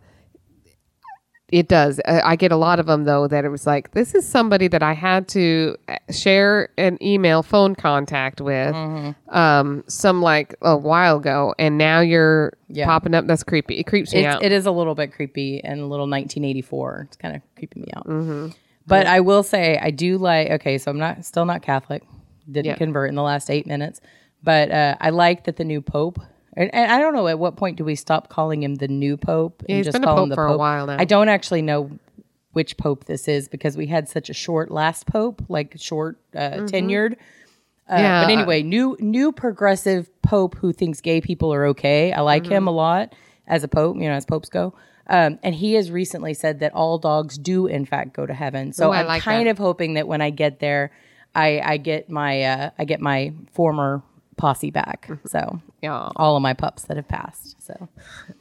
[1.54, 2.02] it does.
[2.06, 4.82] I get a lot of them though that it was like this is somebody that
[4.82, 9.38] I had to uh, share an email phone contact with, Mm-hmm.
[9.38, 12.86] um, some like a while ago, and now you're Yeah.
[12.86, 13.28] popping up.
[13.28, 13.76] That's creepy.
[13.80, 14.44] It creeps me It's, out.
[14.44, 17.04] it is a little bit creepy and a little 1984.
[17.08, 18.08] It's kind of creeping me out.
[18.08, 18.48] Mm-hmm.
[18.88, 20.50] But I will say I do like.
[20.52, 22.04] Okay, so I'm not still not Catholic.
[22.52, 22.76] Didn't Yeah.
[22.76, 24.02] convert in the last eight minutes,
[24.44, 26.20] but uh, I like that the new Pope.
[26.56, 29.18] And, and I don't know at what point do we stop calling him the new
[29.18, 30.98] Pope Yeah, he's been a call pope him the for a while now.
[31.00, 31.92] I don't actually know
[32.52, 36.40] which Pope this is because we had such a short last Pope, like short uh,
[36.40, 36.66] Mm-hmm.
[36.68, 37.14] tenured.
[37.90, 38.24] Uh, Yeah.
[38.24, 42.14] But anyway, new new progressive pope who thinks gay people are okay.
[42.14, 42.78] I like him a Mm-hmm.
[42.78, 43.16] lot
[43.48, 43.98] as a pope.
[43.98, 44.74] You know, as popes go.
[45.08, 48.72] Um, and he has recently said that all dogs do in fact go to heaven.
[48.72, 49.52] So Ooh, I'm like kind that.
[49.52, 50.92] of hoping that when I get there,
[51.36, 54.02] I, I get my uh, I get my former
[54.38, 55.08] posse back.
[55.10, 55.28] Mm-hmm.
[55.28, 57.62] So yeah, all of my pups that have passed.
[57.62, 57.90] So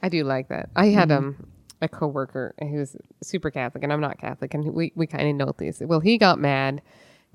[0.01, 0.69] I do like that.
[0.75, 1.17] I had Mm-hmm.
[1.27, 1.47] um
[1.81, 5.35] a coworker who was super Catholic, and I'm not Catholic, and we we kind of
[5.35, 5.81] know these.
[5.85, 6.81] Well, he got mad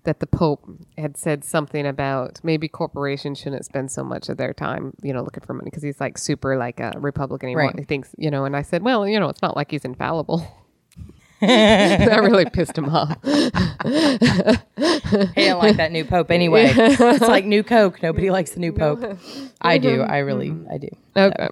[0.05, 0.65] that the Pope
[0.97, 5.23] had said something about maybe corporations shouldn't spend so much of their time, you know,
[5.23, 7.51] looking for money because he's like super like a Republican.
[7.51, 7.65] He, Right.
[7.65, 9.85] want- he thinks, you know, and I said, well, you know, it's not like he's
[9.85, 10.41] infallible.
[11.47, 13.17] that really pissed him off.
[13.25, 13.31] he
[15.35, 16.73] didn't like that new pope anyway.
[16.75, 18.03] it's like new Coke.
[18.03, 19.19] Nobody likes the new pope.
[19.61, 20.03] I do.
[20.03, 20.89] I really I do.
[21.17, 21.49] Okay.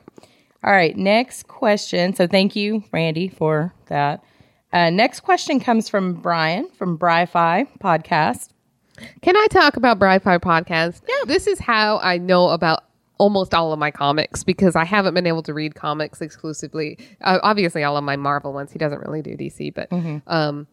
[0.64, 2.14] All right, next question.
[2.14, 4.24] So thank you, Randy, for that.
[4.72, 8.48] Uh, next question comes from Bryan from BryFy podcast.
[9.22, 11.02] Can I talk about BryFy Podcast?
[11.08, 11.24] Yeah.
[11.26, 12.84] This is how I know about
[13.18, 16.98] almost all of my comics because I haven't been able to read comics exclusively.
[17.20, 18.72] Uh, obviously, all of my Marvel ones.
[18.72, 19.88] He doesn't really do DC, but
[20.26, 20.66] um,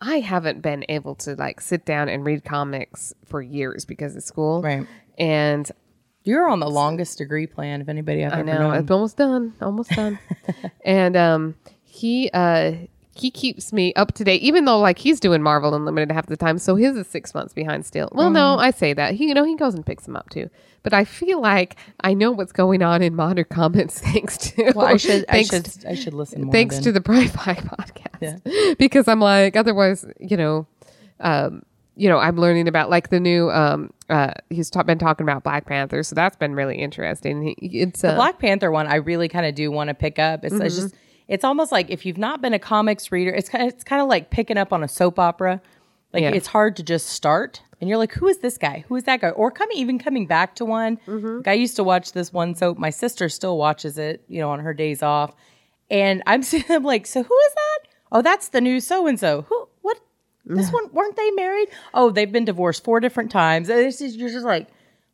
[0.00, 4.22] I haven't been able to like sit down and read comics for years because of
[4.22, 4.62] school.
[4.62, 4.86] Right.
[5.18, 5.70] And
[6.24, 8.74] You're on the longest degree plan of anybody I've I ever know known.
[8.76, 10.18] it's almost done, almost done.
[10.84, 12.72] and um, he uh,
[13.14, 16.36] he keeps me up to date, even though like he's doing Marvel Unlimited half the
[16.36, 18.08] time, so his is six months behind still.
[18.12, 18.60] Well, no, Mm-hmm.
[18.60, 20.48] I say that he, you know, he goes and picks them up too.
[20.82, 24.86] But I feel like I know what's going on in modern comics thanks to Well,
[24.86, 26.52] I should, I should, I should listen more.
[26.52, 26.84] thanks then.
[26.84, 27.56] to the BryFy
[28.12, 30.66] podcast because I'm like otherwise you know
[31.20, 31.62] um
[31.94, 35.44] you know I'm learning about like the new um uh he's ta- been talking about
[35.44, 38.86] Black Panther so that's been really interesting he, it's uh, the Black Panther one.
[38.88, 40.44] I really kind of do want to pick up.
[40.44, 40.94] It's, it's just,
[41.28, 44.02] it's almost like if you've not been a comics reader, it's kind of, it's kind
[44.02, 45.60] of like picking up on a soap opera.
[46.12, 46.30] Like Yeah.
[46.30, 48.84] it's hard to just start, and you're like, who is this guy?
[48.88, 49.30] Who is that guy?
[49.30, 50.98] Or coming even coming back to one.
[51.06, 51.38] Mm-hmm.
[51.38, 52.76] Like I used to watch this one soap.
[52.78, 55.34] My sister still watches it, you know, on her days off,
[55.90, 57.78] and I'm sitting there like, so who is that?
[58.12, 59.42] Oh, that's the new so and so.
[59.48, 59.68] Who?
[59.80, 59.98] What?
[60.44, 61.68] This one weren't they married?
[61.94, 63.70] Oh, they've been divorced four different times.
[63.70, 64.68] And It's just, you're just like,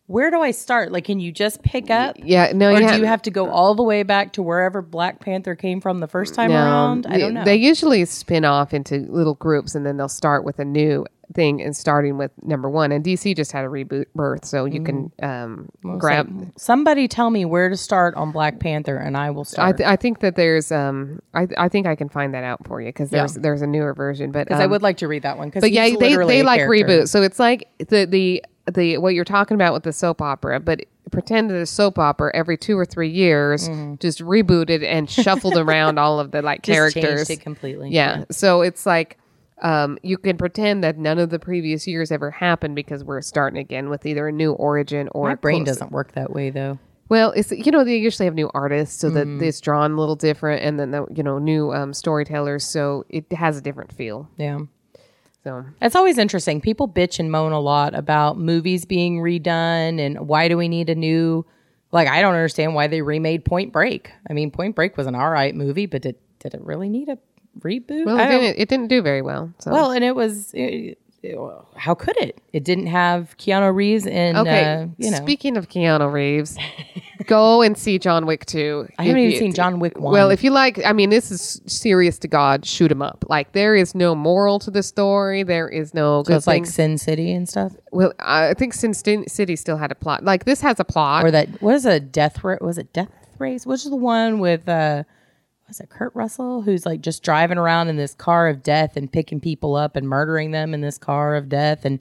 [0.09, 0.91] where do I start?
[0.91, 2.17] Like, can you just pick up?
[2.19, 4.83] yeah no or you do you have to go all the way back to wherever
[4.83, 7.07] Black Panther came from the first time around?
[7.07, 7.45] I don't know.
[7.45, 11.63] They usually spin off into little groups and then they'll start with a new thing
[11.63, 12.93] and starting with number one.
[12.93, 15.69] And DC just had a reboot birth, so you can um,
[15.99, 16.53] grab.
[16.57, 19.77] Somebody tell me where to start on Black Panther, and I will I, start.
[19.79, 22.81] th- I think that there's um I I think I can find that out for
[22.81, 25.23] you because there's there's a newer version, but Because I um, would like to read
[25.23, 25.49] that one.
[25.49, 27.09] Because but yeah, they they like reboot.
[27.09, 28.45] So it's like the the
[28.75, 32.31] the what you're talking about with the soap opera, but pretend that a soap opera
[32.35, 37.31] every two or three years just rebooted and shuffled around all of the like characters
[37.31, 37.91] it completely.
[37.91, 38.25] Yeah.
[38.31, 39.19] So it's like
[39.63, 43.59] um, you can pretend that none of the previous years ever happened because we're starting
[43.59, 46.79] again with either a new origin or My brain close- doesn't work that way though.
[47.09, 49.43] Well, it's you know they usually have new artists, so that Mm-hmm.
[49.43, 53.33] it's drawn a little different, and then the you know new um, storytellers, so it
[53.33, 54.29] has a different feel.
[54.37, 54.59] Yeah.
[55.45, 56.61] So It's always interesting.
[56.61, 60.91] People bitch and moan a lot about movies being redone and why do we need
[60.91, 61.47] a new
[61.93, 64.11] like I don't understand why they remade Point Break.
[64.29, 67.09] I mean Point Break was an all right movie, but did did it really need
[67.09, 67.19] a
[67.61, 68.05] reboot?
[68.05, 69.53] well, it didn't, it didn't do very well.
[69.59, 70.53] So Well, and it was.
[70.55, 70.99] It,
[71.77, 72.41] how could it?
[72.53, 74.37] It didn't have Keanu Reeves in.
[74.37, 76.57] Okay, uh, you know, speaking of Keanu Reeves,
[77.27, 78.89] go and see John Wick 2.
[78.99, 80.13] I haven't If even you- seen John Wick one.
[80.13, 83.25] Well, if you like, I mean, this is serious to God, Shoot him up.
[83.29, 85.43] Like, there is no moral to the story.
[85.43, 86.67] There is no so it's like.
[86.67, 90.25] Sin City and stuff, well, I think Sin City still had a plot.
[90.25, 91.25] Like, this has a plot.
[91.25, 92.43] or that what is a death?
[92.43, 93.67] Was it Death Race?
[93.67, 95.05] Which is the one with uh,
[95.69, 99.13] was it Kurt Russell who's like just driving around in this car of death and
[99.13, 102.01] picking people up and murdering them in this car of death and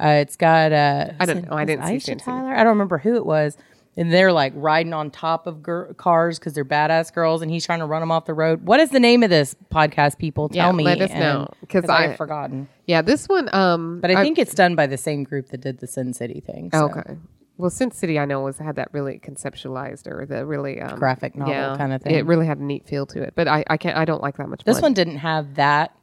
[0.00, 1.56] uh, it's got uh, I don't know.
[1.56, 2.20] I didn't see Aisha City.
[2.20, 2.52] Tyler.
[2.52, 3.56] I don't remember who it was,
[3.96, 7.64] and they're like riding on top of gir- cars because they're badass girls, and he's
[7.64, 8.66] trying to run them off the road.
[8.66, 10.18] What is the name of this podcast?
[10.18, 10.82] People tell Yeah, me.
[10.82, 12.66] let us and- know, 'cause I've forgotten.
[12.86, 13.48] Yeah, this one.
[13.54, 16.40] Um, But I think it's done by the same group that did the Sin City
[16.44, 16.70] thing.
[16.74, 16.86] so.
[16.86, 17.14] okay.
[17.56, 21.36] Well, Sin City, I know was had that really conceptualized or the really um, Graphic
[21.36, 22.14] novel kinda thing.
[22.14, 23.96] It really had a neat feel to it, but I, I can't.
[23.96, 24.64] I don't like that much.
[24.64, 24.82] This blood.
[24.82, 25.96] one didn't have that,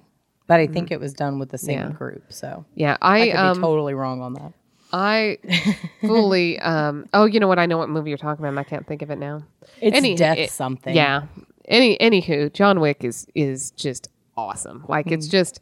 [0.47, 1.87] but I think it was done with the same Mm-hmm.
[1.91, 1.97] Yeah.
[1.97, 2.23] group.
[2.33, 4.53] So yeah, I I could um, be totally wrong on that.
[4.93, 5.37] I
[6.01, 6.59] fully.
[6.59, 7.59] Um, oh, you know what?
[7.59, 8.49] I know what movie you're talking about.
[8.49, 9.43] and I can't think of it now.
[9.81, 10.95] It's Any- death it- something.
[10.95, 11.23] Yeah.
[11.65, 14.85] Any anywho, John Wick is is just awesome.
[14.87, 15.31] Like it's Mm.
[15.31, 15.59] just.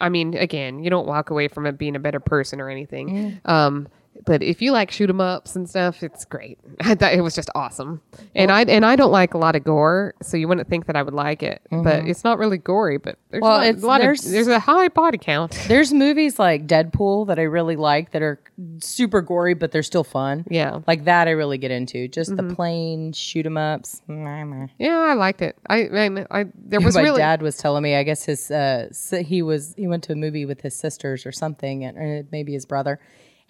[0.00, 3.40] I mean, again, you don't walk away from it being a better person or anything.
[3.44, 3.50] Mm.
[3.50, 3.88] Um,
[4.26, 6.58] but if you like shoot 'em ups and stuff, it's great.
[6.80, 8.00] I thought it was just awesome.
[8.34, 10.96] And I and I don't like a lot of gore, so you wouldn't think that
[10.96, 11.60] I would like it.
[11.70, 12.98] But it's not really gory.
[12.98, 13.48] But there's Mm-hmm.
[13.48, 15.52] Well, a lot, a lot there's- of there's a high body count.
[15.68, 18.40] There's movies like Deadpool that I really like that are
[18.80, 20.44] super gory, but they're still fun.
[20.48, 20.80] Yeah.
[20.86, 22.06] Like that, I really get into.
[22.08, 22.48] Just Mm-hmm.
[22.48, 24.00] the plain shoot 'em ups.
[24.08, 25.56] Yeah, I liked it.
[25.68, 27.94] I I, I there was really dad was telling me.
[27.96, 28.88] I guess his uh,
[29.26, 32.64] he was he went to a movie with his sisters or something, and maybe his
[32.66, 33.00] brother,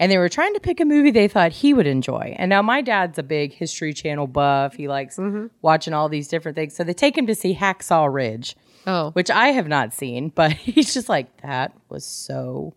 [0.01, 2.35] and they were trying to pick a movie they thought he would enjoy.
[2.39, 4.75] And now my dad's a big History Channel buff.
[4.75, 5.47] He likes Mm-hmm.
[5.63, 6.75] watching all these different things.
[6.75, 10.53] So they take him to see Hacksaw Ridge, oh which I have not seen, but
[10.53, 12.75] he's just like that was so.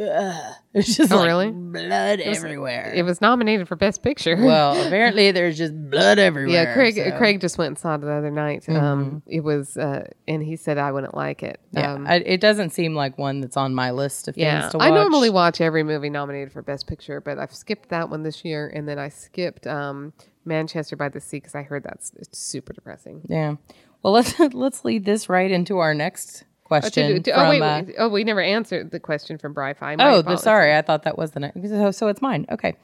[0.00, 0.52] Ugh.
[0.76, 1.50] It's just Oh, like really?
[1.52, 2.92] blood everywhere.
[2.94, 4.36] it was nominated for best picture.
[4.36, 6.64] well, apparently there's just blood everywhere.
[6.64, 6.96] Yeah, Craig.
[6.96, 8.68] so- Craig just went and saw it the other night.
[8.68, 11.60] Um, it was, uh, and he said I wouldn't like it.
[11.72, 14.76] Yeah, Um, I, it doesn't seem like one that's on my list of things to
[14.78, 14.86] watch.
[14.86, 18.44] I normally watch every movie nominated for Best Picture, but I've skipped that one this
[18.44, 20.12] year, and then I skipped um,
[20.44, 23.22] Manchester by the Sea because I heard that's it's super depressing.
[23.30, 23.54] Yeah.
[24.02, 27.08] Well, let's let's lead this right into our next Oh, question.
[27.14, 29.96] to- to- from, oh wait, uh, we- oh, we never answered the question from BryFy.
[29.98, 31.60] My oh, the, sorry, I thought that was the next.
[31.68, 32.46] So, so it's mine.
[32.50, 32.74] Okay.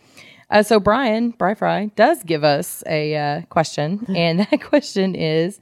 [0.51, 5.61] Uh, so Bryan Bry Fry does give us a uh, question, and that question is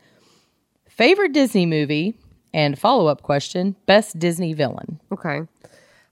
[0.88, 2.18] favorite Disney movie
[2.52, 5.00] and follow up question: best Disney villain.
[5.12, 5.42] Okay.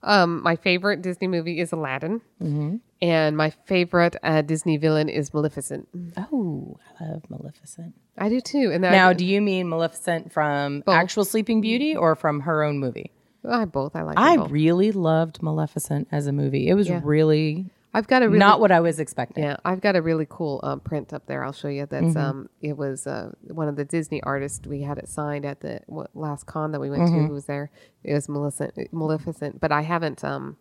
[0.02, 2.76] Um, my favorite Disney movie is Aladdin, Mm-hmm.
[3.02, 5.88] and my favorite uh, Disney villain is Maleficent.
[6.16, 7.94] Oh, I love Maleficent.
[8.16, 8.70] I do too.
[8.72, 12.78] And Now, I, do you mean Maleficent from actual Sleeping Beauty or from her own
[12.78, 13.10] movie?
[13.48, 13.96] I both.
[13.96, 14.18] I like.
[14.18, 14.50] I both.
[14.50, 16.68] really loved Maleficent as a movie.
[16.68, 17.00] It was Yeah.
[17.04, 19.44] really I've got a really not what I was expecting.
[19.44, 21.42] Yeah, I've got a really cool um, print up there.
[21.42, 21.86] I'll show you.
[21.86, 24.66] That's um, it was uh, one of the Disney artists.
[24.66, 25.80] We had it signed at the
[26.14, 27.12] last con that we went to.
[27.28, 27.70] Who was there?
[28.04, 29.60] It was Maleficent, Maleficent.
[29.60, 30.56] But I haven't um,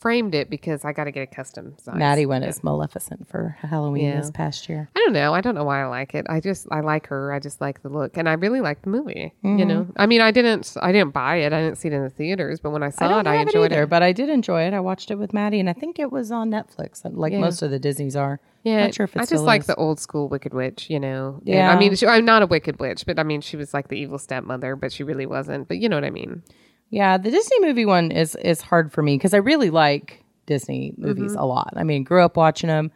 [0.00, 1.96] framed it because I got to get a custom size.
[1.96, 4.20] Maddie went as Maleficent for Halloween Yeah.
[4.20, 4.88] this past year.
[4.94, 5.34] I don't know.
[5.34, 6.26] I don't know why I like it.
[6.28, 7.32] I just I like her.
[7.32, 9.32] I just like the look, and I really like the movie.
[9.42, 9.92] You know, mm-hmm.
[9.96, 11.52] I mean, I didn't I didn't buy it.
[11.52, 13.72] I didn't see it in the theaters, but when I saw I it, I enjoyed
[13.72, 13.90] it either, it.
[13.90, 14.74] but I did enjoy it.
[14.74, 17.70] I watched it with Maddie, and I think it was on Netflix, like most of
[17.70, 18.40] the Disney's are.
[18.64, 19.66] Yeah, not sure if I just like is.
[19.68, 21.36] the old school Wicked Witch, you know.
[21.38, 21.72] And, Yeah.
[21.72, 23.96] I mean, she, I'm not a Wicked Witch, but I mean, she was like the
[23.96, 25.68] evil stepmother, but she really wasn't.
[25.68, 26.42] But you know what I mean?
[26.90, 30.94] Yeah, the Disney movie one is is hard for me because I really like Disney
[30.96, 31.40] movies Mm-hmm.
[31.40, 31.74] a lot.
[31.76, 32.90] I mean, grew up watching them,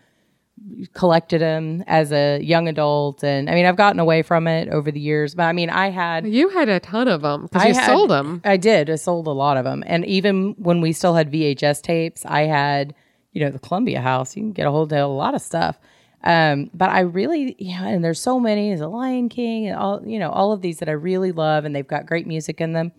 [0.95, 4.91] collected them as a young adult, and I mean, I've gotten away from it over
[4.91, 5.35] the years.
[5.35, 8.11] But I mean, I had You had a ton of them because you had- sold
[8.11, 8.41] them.
[8.45, 8.89] I did.
[8.91, 12.43] I sold a lot of them, and even when we still had VHS tapes, I
[12.43, 12.95] had
[13.33, 14.37] you know the Columbia House.
[14.37, 15.79] You can get a hold of a lot of stuff.
[16.25, 18.69] Um, but I really, yeah, and there's so many.
[18.69, 21.65] There's a Lion King, and all you know, all of these that I really love,
[21.65, 22.93] and they've got great music in them.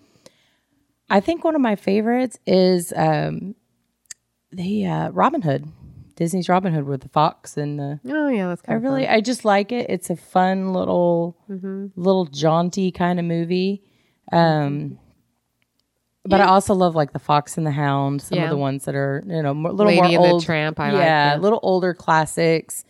[1.09, 3.55] I think one of my favorites is um,
[4.51, 5.67] the uh, Robin Hood,
[6.15, 7.99] Disney's Robin Hood with the fox and the.
[8.09, 9.87] Oh yeah, that's I kind of I really, I just like it.
[9.89, 11.87] It's a fun little, Mm-hmm.
[11.95, 13.83] little jaunty kind of movie.
[14.31, 14.97] Um,
[16.25, 18.21] but I also love like the Fox and the Hound.
[18.21, 18.45] Some Yeah.
[18.45, 20.43] of the ones that are you know more, little Lady more old.
[20.45, 21.41] Tramp, I like yeah, that.
[21.41, 22.85] little older classics.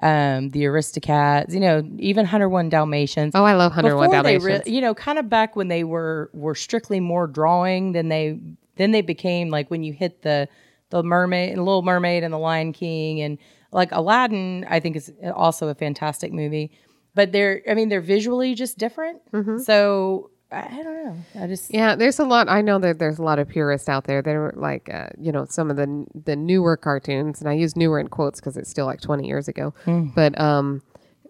[0.00, 1.52] Um, the Aristocats.
[1.52, 3.32] You know, even Hundred One Dalmatians.
[3.34, 4.66] Oh, I love Hunter One Before Dalmatians.
[4.66, 8.38] re- you know, kind of back when they were were strictly more drawing than they
[8.76, 10.48] then they became like when you hit the
[10.90, 13.38] the mermaid and Little Mermaid and the Lion King and
[13.72, 14.64] like Aladdin.
[14.70, 16.70] I think is also a fantastic movie,
[17.14, 19.20] but they're I mean they're visually just different.
[19.64, 21.16] So I, don't know.
[21.42, 21.72] I just.
[21.72, 22.48] Yeah, there's a lot.
[22.48, 25.30] I know that there's a lot of purists out there that are like, uh, you
[25.30, 28.70] know, some of the the newer cartoons, and I use newer in quotes because it's
[28.70, 30.14] still like 20 years ago, Mm.
[30.14, 30.82] but um,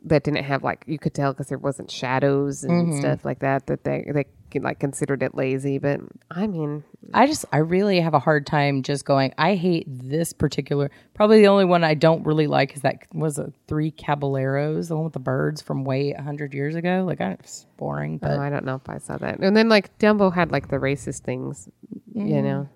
[0.05, 2.99] that didn't have like you could tell because there wasn't shadows and Mm-hmm.
[3.01, 3.67] stuff like that.
[3.67, 4.25] That they they
[4.61, 6.83] like considered it lazy, but I mean,
[7.13, 9.35] I just I really have a hard time just going.
[9.37, 10.91] I hate this particular.
[11.15, 14.95] Probably the only one I don't really like is that was a Three Caballeros, the
[14.97, 17.05] one with the birds from way hundred years ago.
[17.07, 19.41] Like I, it's boring, but oh, I don't know if I saw that.
[19.41, 21.69] And then like Dumbo had like the racist things,
[22.17, 22.29] Mm.
[22.31, 22.69] you know.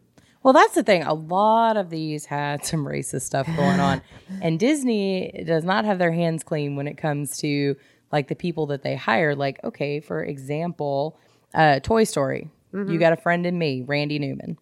[0.42, 1.02] Well, that's the thing.
[1.02, 4.02] A lot of these had some racist stuff going on,
[4.42, 7.76] and Disney does not have their hands clean when it comes to
[8.10, 9.34] like the people that they hire.
[9.34, 11.18] Like, okay, for example,
[11.54, 12.50] uh, Toy Story.
[12.74, 14.56] You got a friend in me, Randy Newman.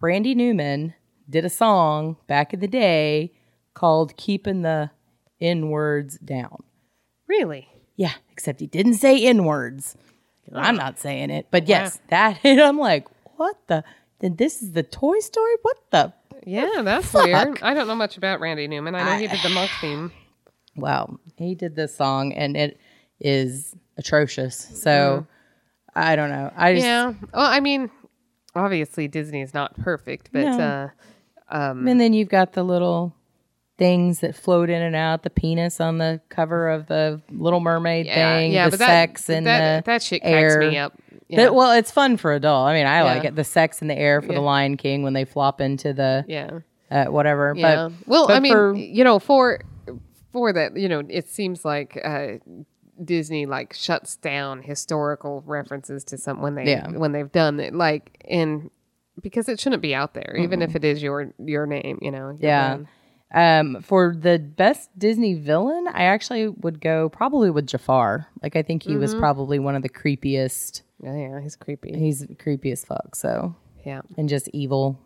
[0.00, 0.94] Randy Newman
[1.30, 3.32] did a song back in the day
[3.74, 4.90] called "Keeping the
[5.40, 6.64] N Words Down."
[7.28, 7.68] Really?
[7.94, 9.96] Yeah, except he didn't say N words.
[10.52, 12.40] I'm not saying it, but yes, that.
[12.44, 13.06] And I'm like,
[13.36, 13.84] what the?
[14.20, 15.54] Then this is the Toy Story.
[15.62, 16.12] What the?
[16.44, 17.60] Yeah, that's weird.
[17.62, 18.94] I don't know much about Randy Newman.
[18.94, 20.12] I know he did the monk theme.
[20.76, 22.78] Wow, he did this song, and it
[23.20, 24.56] is atrocious.
[24.56, 25.26] So
[25.94, 26.52] I don't know.
[26.54, 27.14] I just, Yeah.
[27.32, 27.90] Well, I mean,
[28.54, 30.90] obviously Disney is not perfect, but No.
[31.50, 33.14] uh, and then you've got the little
[33.78, 35.22] things that float in and out.
[35.22, 38.52] The penis on the cover of the Little Mermaid yeah, thing.
[38.52, 40.58] yeah, the but that, sex and that, the that shit air.
[40.58, 40.92] cracks me up.
[41.28, 41.36] Yeah.
[41.44, 42.68] That- well, it's fun for adult.
[42.68, 43.34] I mean, I like it.
[43.34, 44.34] The sex in the air for Yeah.
[44.38, 46.60] the Lion King when they flop into the yeah.
[46.90, 47.52] uh, whatever.
[47.56, 47.88] Yeah.
[47.88, 49.60] But well, but I mean, for- you know, for
[50.32, 52.34] for that, you know, it seems like uh,
[53.02, 56.88] Disney like shuts down historical references to some when they Yeah.
[56.90, 58.70] when they've done it, like and
[59.22, 62.30] because it shouldn't be out there, even if it is your your name, you know.
[62.30, 62.68] your Yeah.
[62.68, 62.86] brand.
[63.34, 68.28] Um, for the best Disney villain, I actually would go probably with Jafar.
[68.42, 69.20] Like, I think he was Mm-hmm.
[69.20, 70.82] probably one of the creepiest.
[71.02, 71.92] Yeah, yeah, he's creepy.
[71.98, 73.14] He's creepy as fuck.
[73.16, 73.54] So,
[73.84, 74.98] Yeah, and just evil.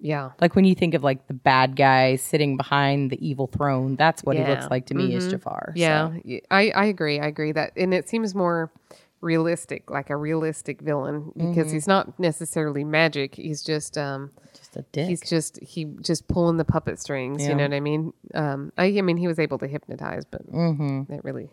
[0.00, 3.94] yeah, Like when you think of like the bad guy sitting behind the evil throne,
[3.96, 4.48] that's what he Yeah.
[4.48, 4.60] Mm-hmm.
[4.62, 5.72] looks like to me is Jafar.
[5.76, 6.08] yeah.
[6.08, 7.20] So, y- I I agree.
[7.20, 8.72] I agree that, and it seems more
[9.20, 11.72] realistic, like a realistic villain, because Mm-hmm.
[11.74, 13.36] he's not necessarily magic.
[13.36, 14.32] He's just um,
[14.72, 15.08] just a dick.
[15.08, 17.42] he's just he just pulling the puppet strings.
[17.42, 17.50] Yeah.
[17.50, 18.12] You know what I mean?
[18.34, 21.12] Um, I, I mean he was able to hypnotize, but Mm-hmm.
[21.12, 21.50] that really.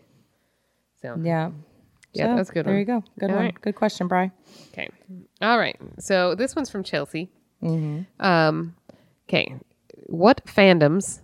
[1.02, 1.52] So yeah.
[2.14, 2.80] Yeah, So, that's a good There one.
[2.80, 3.04] you go.
[3.20, 3.46] Good All one.
[3.46, 3.62] right.
[3.62, 4.32] Good question, Bry.
[4.74, 4.90] okay,
[5.44, 5.78] all right.
[6.00, 7.30] So this one's from Chelsea.
[7.62, 8.26] Mm-hmm.
[8.26, 8.76] Um,
[9.28, 9.54] okay,
[10.08, 11.20] what fandoms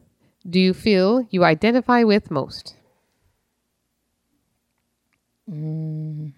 [0.47, 2.75] do you feel you identify with most?
[5.47, 6.33] And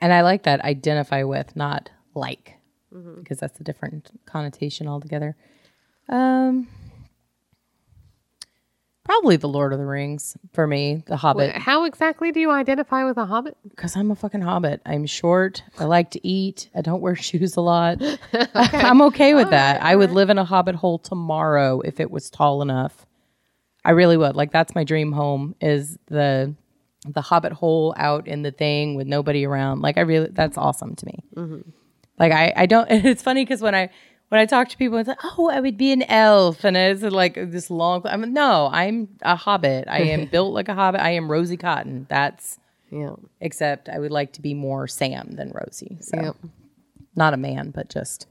[0.00, 2.54] I like that identify with, not like,
[2.94, 3.20] Mm-hmm.
[3.20, 5.36] because that's a different connotation altogether.
[6.08, 6.66] Um,
[9.04, 13.04] probably the Lord of the Rings for me, the Hobbit, How exactly do you identify
[13.04, 13.56] with a hobbit?
[13.68, 14.80] because I'm a fucking Hobbit.
[14.84, 15.62] I'm short.
[15.78, 16.68] I like to eat.
[16.74, 17.98] I don't wear shoes a lot.
[18.54, 19.82] I'm okay with that.
[19.82, 23.06] I would live in a Hobbit hole tomorrow if it was tall enough.
[23.84, 24.36] I really would.
[24.36, 26.54] Like that's my dream home is the
[27.06, 29.80] the Hobbit hole out in the thing with nobody around.
[29.80, 31.24] Like I really, that's awesome to me.
[32.20, 32.86] Like I, I don't.
[32.90, 33.90] It's funny because when I
[34.28, 37.02] when I talk to people, it's like, oh, I would be an elf, and it's
[37.02, 38.02] like this long.
[38.04, 39.86] I'm no, I'm a hobbit.
[39.88, 41.00] I am built like a hobbit.
[41.00, 42.06] I am Rosie Cotton.
[42.08, 42.58] That's
[42.92, 43.14] Yeah.
[43.40, 45.96] except I would like to be more Sam than Rosie.
[46.00, 46.36] So
[47.16, 48.26] not a man, but just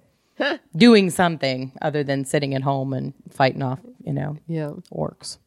[0.74, 4.72] doing something other than sitting at home and fighting off, you know, Yeah.
[4.94, 5.38] orcs.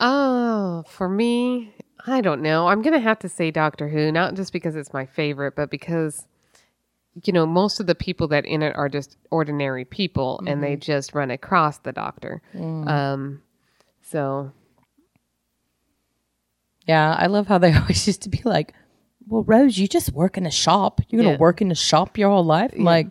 [0.00, 1.72] Oh, for me,
[2.06, 2.68] I don't know.
[2.68, 5.70] I'm going to have to say Doctor Who, not just because it's my favorite, but
[5.70, 6.26] because,
[7.24, 10.76] you know, most of the people that in it are just ordinary people and they
[10.76, 12.42] just run across the doctor.
[12.54, 13.42] Um,
[14.02, 14.52] so,
[16.86, 18.72] Yeah, I love how they always used to be like,
[19.26, 21.00] "Well, Rose, you just work in a shop.
[21.08, 21.38] You're gonna Yeah.
[21.38, 23.08] work in a shop your whole life." I'm like,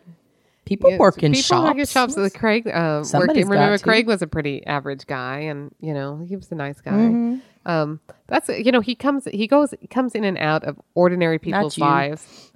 [0.66, 1.50] people yeah, work in people shops.
[1.50, 2.38] People work in shops.
[2.38, 3.78] Craig, uh, worked, Somebody's remember.
[3.78, 6.92] Craig was a pretty average guy and, you know, he was a nice guy.
[6.92, 7.36] Mm-hmm.
[7.68, 11.78] Um, that's, you know, he comes, he goes, comes in and out of ordinary people's
[11.78, 12.52] lives.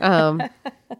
[0.00, 0.42] Um,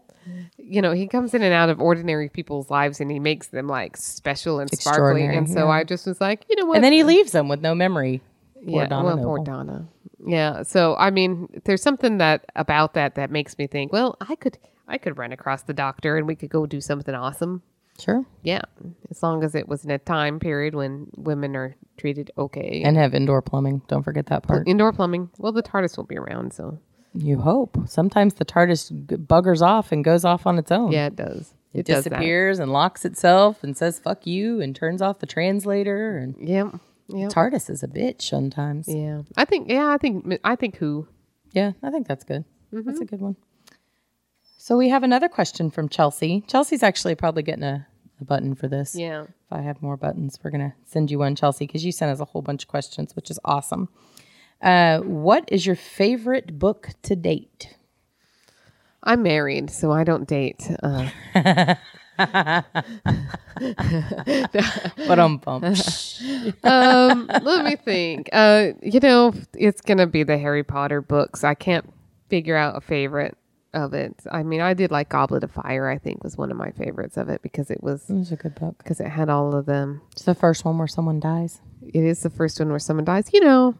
[0.57, 3.67] you know, he comes in and out of ordinary people's lives and he makes them
[3.67, 5.25] like special and sparkly.
[5.25, 5.71] And so yeah.
[5.71, 6.75] I just was like, you know what?
[6.75, 8.21] and then he leaves them with no memory.
[8.65, 9.35] Poor yeah, Donna well, Noble.
[9.35, 9.87] poor Donna.
[10.25, 10.63] Yeah.
[10.63, 14.57] So I mean, there's something that about that that makes me think, well, I could,
[14.87, 17.61] I could run across the doctor and we could go do something awesome.
[17.99, 18.61] Sure, Yeah,
[19.09, 22.83] as long as it was in a time period when women are treated okay.
[22.85, 23.81] and have indoor plumbing.
[23.87, 24.67] Don't forget that part.
[24.67, 25.29] indoor plumbing.
[25.39, 26.77] Well, the TARDIS will be around, so
[27.13, 27.77] You hope.
[27.87, 28.91] Sometimes the TARDIS
[29.25, 30.91] buggers off and goes off on its own.
[30.91, 31.53] yeah, it does.
[31.73, 32.11] It, It does that.
[32.11, 36.17] disappears and locks itself and says "fuck you" and turns off the translator.
[36.17, 36.71] And Yeah,
[37.07, 38.87] yeah, TARDIS is a bitch sometimes.
[38.87, 39.21] yeah.
[39.35, 39.69] I think.
[39.69, 40.39] Yeah, I think.
[40.43, 41.07] I think who.
[41.51, 42.45] Yeah, I think that's good.
[42.71, 43.03] That's a Mm-hmm.
[43.05, 43.35] good one.
[44.67, 46.43] So we have another question from Chelsea.
[46.45, 47.87] Chelsea's actually probably getting a,
[48.19, 48.95] a button for this.
[48.95, 49.21] Yeah.
[49.21, 52.19] If I have more buttons, we're gonna send you one, Chelsea, because you sent us
[52.19, 53.87] a whole bunch of questions, which is awesome.
[54.61, 57.77] Uh, what is your favorite book to date?
[59.01, 60.69] I'm married, so I don't date.
[60.83, 61.07] Uh,
[65.07, 65.15] But
[65.45, 65.63] bump.
[66.65, 68.29] um, let me think.
[68.33, 71.45] Uh, you know, it's gonna be the Harry Potter books.
[71.45, 71.89] I can't
[72.27, 73.37] figure out a favorite.
[73.77, 74.15] Of it.
[74.31, 75.87] I mean, I did like Goblet of Fire.
[75.87, 78.35] I think was one of my favorites of it because it was It was a
[78.35, 78.77] good book.
[78.79, 80.01] because it had all of them.
[80.11, 81.61] It's the first one where someone dies.
[81.81, 83.29] It is the first one where someone dies.
[83.33, 83.75] You know,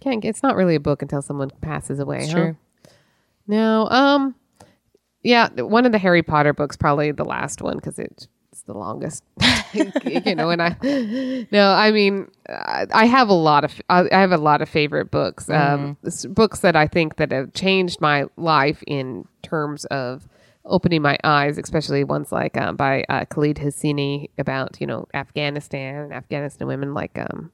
[0.00, 0.24] can't.
[0.24, 2.18] It's not really a book until someone passes away.
[2.18, 2.38] It's huh?
[2.38, 2.56] true.
[3.46, 3.88] No.
[3.88, 4.34] Um.
[5.22, 8.28] Yeah, one of the Harry Potter books, probably the last one because it's
[8.66, 9.24] the longest.
[10.26, 10.76] you know, and I.
[11.52, 15.10] No, I mean, I have a lot of I I have a lot of favorite
[15.10, 15.48] books.
[15.50, 20.26] Um, s- books that I think that have changed my life in terms of
[20.64, 25.96] opening my eyes, especially ones like um, by uh, Khaled Hosseini about you know Afghanistan
[25.96, 27.52] and Afghanistan women, like um,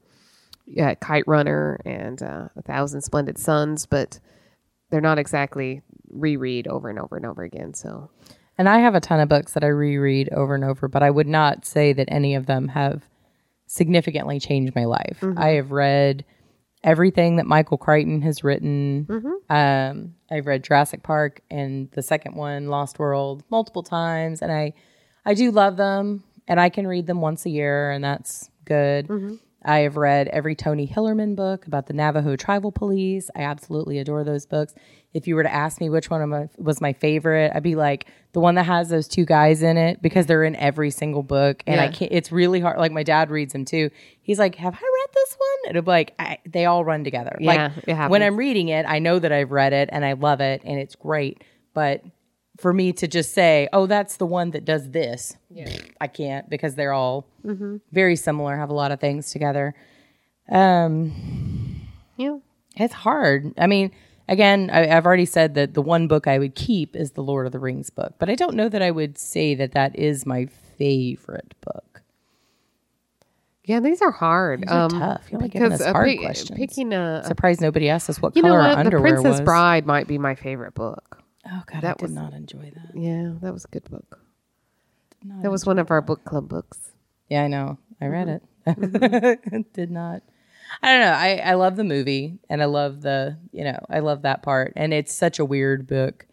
[0.66, 4.20] yeah, Kite Runner and uh, A Thousand Splendid Suns, but
[4.90, 7.74] they're not exactly reread over and over and over again.
[7.74, 8.10] So
[8.62, 11.10] And I have a ton of books that I reread over and over, but I
[11.10, 13.02] would not say that any of them have
[13.66, 15.18] significantly changed my life.
[15.20, 15.36] Mm-hmm.
[15.36, 16.24] I have read
[16.84, 19.06] everything that Michael Crichton has written.
[19.10, 19.52] Mm-hmm.
[19.52, 24.74] Um, I've read Jurassic Park and the second one, Lost World, multiple times, and I,
[25.26, 29.08] I do love them, and I can read them once a year, and that's good.
[29.08, 29.34] Mm-hmm.
[29.64, 33.30] I have read every Tony Hillerman book about the Navajo tribal police.
[33.36, 34.74] I absolutely adore those books.
[35.14, 37.74] If you were to ask me which one of my, was my favorite, I'd be
[37.74, 41.22] like the one that has those two guys in it because they're in every single
[41.22, 42.10] book, and I can't.
[42.12, 42.78] It's really hard.
[42.78, 43.90] Like my dad reads them too.
[44.22, 47.04] He's like, "Have I read this one?" And it'll be like, I, they all run
[47.04, 47.36] together.
[47.38, 50.40] Yeah, like when I'm reading it, I know that I've read it and I love
[50.40, 51.42] it and it's great.
[51.74, 52.02] But
[52.62, 55.68] for me to just say, "Oh, that's the one that does this," Yeah.
[56.00, 57.26] I can't because they're all
[57.92, 59.74] very similar, have a lot of things together.
[60.48, 61.12] Um,
[62.16, 62.38] yeah,
[62.76, 63.52] it's hard.
[63.58, 63.90] I mean,
[64.28, 67.46] again, I, I've already said that the one book I would keep is the Lord
[67.46, 70.24] of the Rings book, but I don't know that I would say that that is
[70.24, 70.46] my
[70.78, 72.02] favorite book.
[73.64, 74.62] yeah, these are hard.
[74.62, 75.22] These are tough.
[75.30, 76.58] You're giving us hard pick- questions.
[76.58, 79.40] picking a, surprise, nobody asked us what you know color our what, the Princess was.
[79.42, 81.21] Bride might be my favorite book.
[81.46, 82.96] Oh God, That I did was- not enjoy that.
[82.98, 84.20] Yeah, that was a good book.
[85.42, 86.78] That was one of our book club books.
[87.28, 87.78] Yeah, I know.
[88.00, 89.24] I read Mm-hmm.
[89.24, 89.72] it.
[89.72, 90.22] Did not.
[90.82, 91.12] I don't know.
[91.12, 94.72] I, I love the movie and I love the, you know, I love that part.
[94.76, 96.26] And it's such a weird book,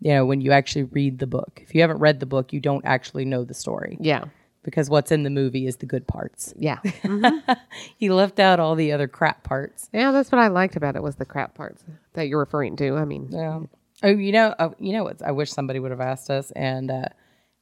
[0.00, 1.60] you know, when you actually read the book.
[1.62, 4.24] If you haven't read the book, you don't actually know the story Yeah,
[4.62, 6.52] because what's in the movie is the good parts.
[6.56, 6.78] yeah,
[7.96, 9.88] He left out all the other crap parts.
[9.92, 10.10] yeah.
[10.12, 11.82] That's what I liked about it was the crap parts
[12.14, 12.96] that you're referring to.
[12.96, 13.60] I mean, Yeah.
[14.02, 15.22] Oh, you know, uh, you know what?
[15.22, 17.06] I wish somebody would have asked us, and uh,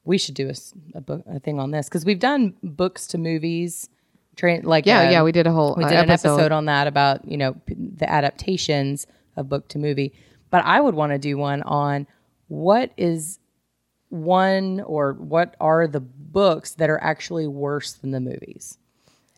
[0.04, 0.54] we should do a,
[0.98, 3.88] a book a thing on this because we've done books to movies.
[4.36, 5.22] Tra- like yeah, um, yeah.
[5.22, 7.74] We did a whole we uh, did an episode on that about you know p-
[7.78, 9.06] the adaptations
[9.36, 10.12] of book to movie
[10.50, 12.06] but i would want to do one on
[12.48, 13.38] what is
[14.08, 18.78] one or what are the books that are actually worse than the movies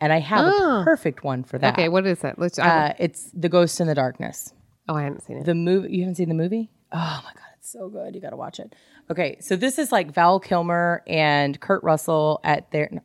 [0.01, 2.39] and i have a perfect one for that Okay, what is that?
[2.39, 2.59] Let's.
[2.59, 4.53] Uh, it's the ghost in the darkness
[4.89, 5.45] oh, I haven't seen it.
[5.47, 8.37] the movie you haven't seen the movie oh my god it's so good you gotta
[8.37, 8.75] watch it
[9.11, 13.01] okay so this is like val kilmer and kurt russell at their no,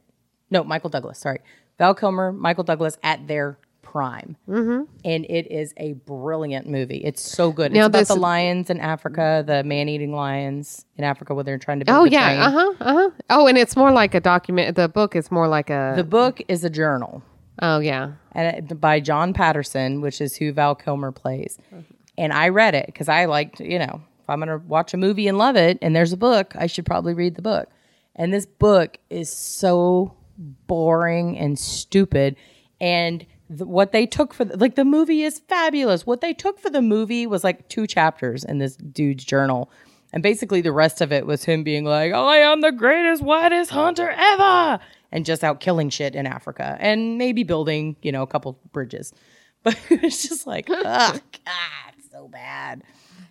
[0.49, 1.39] no michael douglas sorry
[1.77, 4.83] val kilmer michael douglas at their prime mm-hmm.
[5.05, 8.69] and it is a brilliant movie it's so good it's Now about this- the lions
[8.71, 12.73] in africa the man-eating lions in africa where they're trying to Oh yeah, uh huh,
[12.79, 13.09] uh huh.
[13.29, 14.75] Oh, and it's more like a document.
[14.75, 15.93] The book is more like a.
[15.95, 17.21] the book is a journal
[17.61, 21.59] oh yeah, and it, by John Patterson, which is who Val Kilmer plays.
[22.17, 24.97] And I read it because I liked, you know, if I'm going to watch a
[24.97, 27.69] movie and love it and there's a book, I should probably read the book.
[28.15, 32.35] And this book is so boring and stupid.
[32.79, 36.05] And the, what they took for the, like the movie is fabulous.
[36.05, 39.71] What they took for the movie was like two chapters in this dude's journal.
[40.11, 43.71] And basically the rest of it was him being like, I am the greatest, whitest
[43.71, 44.79] hunter ever.
[45.11, 49.13] And just out killing shit in Africa and maybe building, you know, a couple bridges.
[49.63, 50.83] But it was just like, oh,
[51.45, 52.83] God, so bad.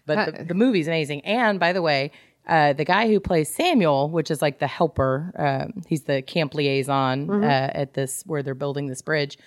[0.07, 1.21] But the, the movie's amazing.
[1.21, 2.11] And by the way,
[2.49, 6.55] uh, the guy who plays Samuel, which is like the helper, um, he's the camp
[6.55, 9.39] liaison uh, at this where they're building this bridge.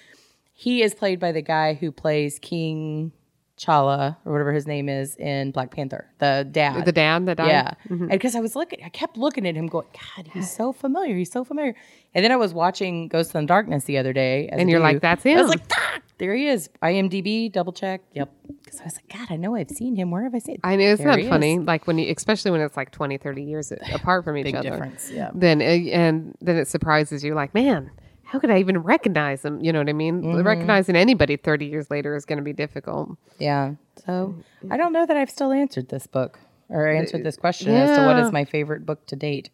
[0.54, 3.12] He is played by the guy who plays King
[3.58, 6.84] Chala or whatever his name is in Black Panther, the dad.
[6.86, 7.48] the dad that died.
[7.48, 7.74] Yeah.
[7.90, 11.16] And because I was looking, I kept looking at him going, God, he's so familiar.
[11.16, 11.74] He's so familiar.
[12.14, 14.50] And then I was watching Ghost in the Darkness the other day.
[14.52, 14.84] And you're do.
[14.84, 15.38] like, "That's him.
[15.38, 16.70] I was like, ah, there he is.
[16.82, 18.02] IMDb, double check.
[18.14, 18.32] Yep.
[18.64, 20.12] Because I was like, God, I know I've seen him.
[20.12, 21.64] Where have I seen I know it's not funny, is.
[21.64, 24.70] like when you, especially when it's like 20, 30 years apart from each Big other.
[24.70, 25.12] difference.
[25.12, 25.32] Yeah.
[25.34, 27.92] Then uh, and then it surprises you, like, man,
[28.36, 29.64] how could I even recognize them?
[29.64, 30.22] You know what I mean?
[30.22, 30.46] Mm-hmm.
[30.46, 33.18] Recognizing anybody thirty years later is going to be difficult.
[33.40, 33.76] Yeah.
[34.06, 34.36] So
[34.70, 38.06] I don't know that I've still answered this book or answered this question as to
[38.06, 39.52] what is my favorite book to date.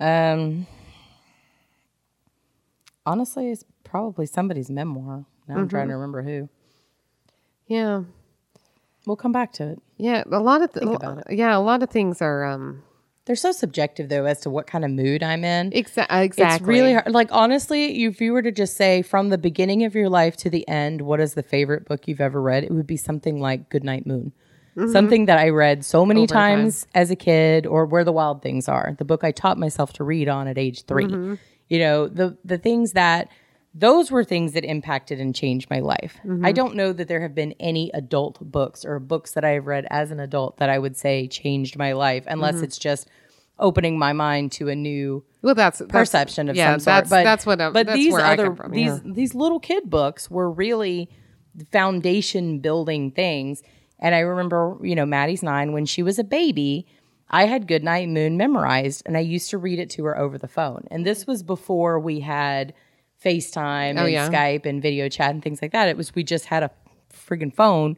[0.00, 0.66] Um,
[3.04, 5.26] honestly, it's probably somebody's memoir.
[5.46, 6.48] Now I'm trying to remember who.
[7.66, 8.04] Yeah.
[9.06, 9.82] We'll come back to it.
[9.98, 10.86] Yeah, a lot of th-
[11.28, 12.84] yeah, a lot of things are um
[13.24, 15.70] They're so subjective though as to what kind of mood I'm in.
[15.70, 16.44] exa- exactly.
[16.44, 17.10] It's really hard.
[17.12, 20.50] Like honestly, if you were to just say from the beginning of your life to
[20.50, 22.64] the end, what is the favorite book you've ever read?
[22.64, 24.32] It would be something like Goodnight Moon.
[24.90, 26.32] Something that I read so many Mm-hmm.
[26.32, 26.58] Time.
[26.60, 29.92] times as a kid, or Where the Wild Things Are, the book I taught myself
[29.94, 31.34] to read on at age 3 Mm-hmm.
[31.68, 33.28] You know, the the things that
[33.74, 36.18] those were things that impacted and changed my life.
[36.24, 36.44] Mm-hmm.
[36.44, 39.66] I don't know that there have been any adult books or books that I have
[39.66, 42.64] read as an adult that I would say changed my life, unless Mm-hmm.
[42.64, 43.08] it's just
[43.58, 46.84] opening my mind to a new well that's, that's perception of yeah, some sort.
[46.84, 48.72] That's but that's what I'm, but that's these where I other come from.
[48.72, 49.12] these yeah.
[49.12, 51.08] these little kid books were really
[51.70, 53.62] foundation building things.
[53.98, 56.86] And I remember, you know, Maddie's nine when she was a baby.
[57.30, 60.48] I had Goodnight Moon memorized, and I used to read it to her over the
[60.48, 60.86] phone.
[60.90, 62.74] And this was before we had
[63.24, 64.28] FaceTime Oh, and yeah.
[64.28, 65.88] Skype and video chat and things like that.
[65.88, 66.70] It was we just had a
[67.12, 67.96] friggin' phone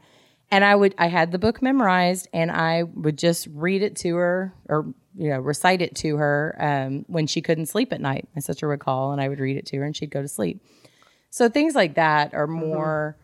[0.51, 4.17] and I would I had the book memorized and I would just read it to
[4.17, 8.29] her or you know recite it to her um, when she couldn't sleep at night.
[8.35, 10.29] My sister would call and I would read it to her and she'd go to
[10.29, 10.63] sleep.
[11.31, 12.67] So things like that are mm-hmm.
[12.67, 13.17] more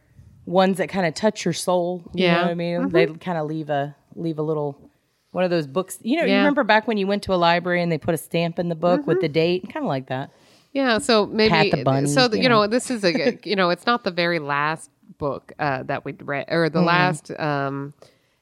[0.47, 2.03] ones that kind of touch your soul.
[2.15, 2.35] You Yeah.
[2.37, 2.81] know what I mean?
[2.81, 2.89] Mm-hmm.
[2.91, 4.91] They kind of leave a leave a little
[5.33, 5.99] one of those books.
[6.03, 8.19] You know, you remember back when you went to a library and they put a
[8.19, 9.23] stamp in the book with mm-hmm.
[9.23, 10.31] the date, kind of like that.
[10.73, 13.71] Yeah, so maybe Pat the bunny, so you you know this is a you know
[13.71, 16.73] it's not the very last book uh, that we read or Mm-hmm.
[16.79, 17.93] the last um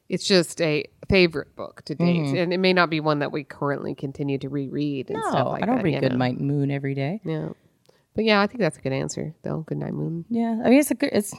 [0.08, 2.36] it's just a favorite book to date Mm-hmm.
[2.36, 5.48] and it may not be one that we currently continue to reread and No, stuff
[5.48, 6.18] like I don't that, read Good know.
[6.18, 7.20] Night Moon every day.
[7.24, 7.48] Yeah.
[8.14, 9.60] But yeah, I think that's a good answer though.
[9.66, 10.24] Good night moon.
[10.28, 11.34] Yeah, I mean it's a good it's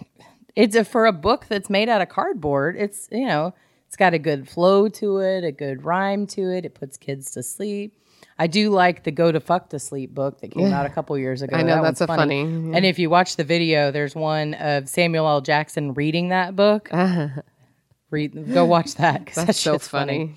[0.55, 2.75] it's a, for a book that's made out of cardboard.
[2.77, 3.53] It's you know
[3.89, 6.63] it's got a good flow to it, a good rhyme to it.
[6.63, 7.95] It puts kids to sleep.
[8.37, 11.17] I do like the "Go to Fuck to Sleep" book that came out a couple
[11.17, 11.57] years ago.
[11.57, 14.87] I know, That that's a funny- And if you watch the video, there's one of
[14.87, 15.41] Samuel L.
[15.41, 16.87] Jackson reading that book.
[18.11, 19.25] Read, go watch that.
[19.25, 20.35] 'cause that That's so shit's funny.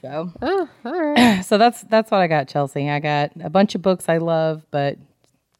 [0.00, 1.42] So, Oh, all right.
[1.44, 2.88] so that's that's what I got, Chelsea.
[2.88, 4.96] I got a bunch of books I love, but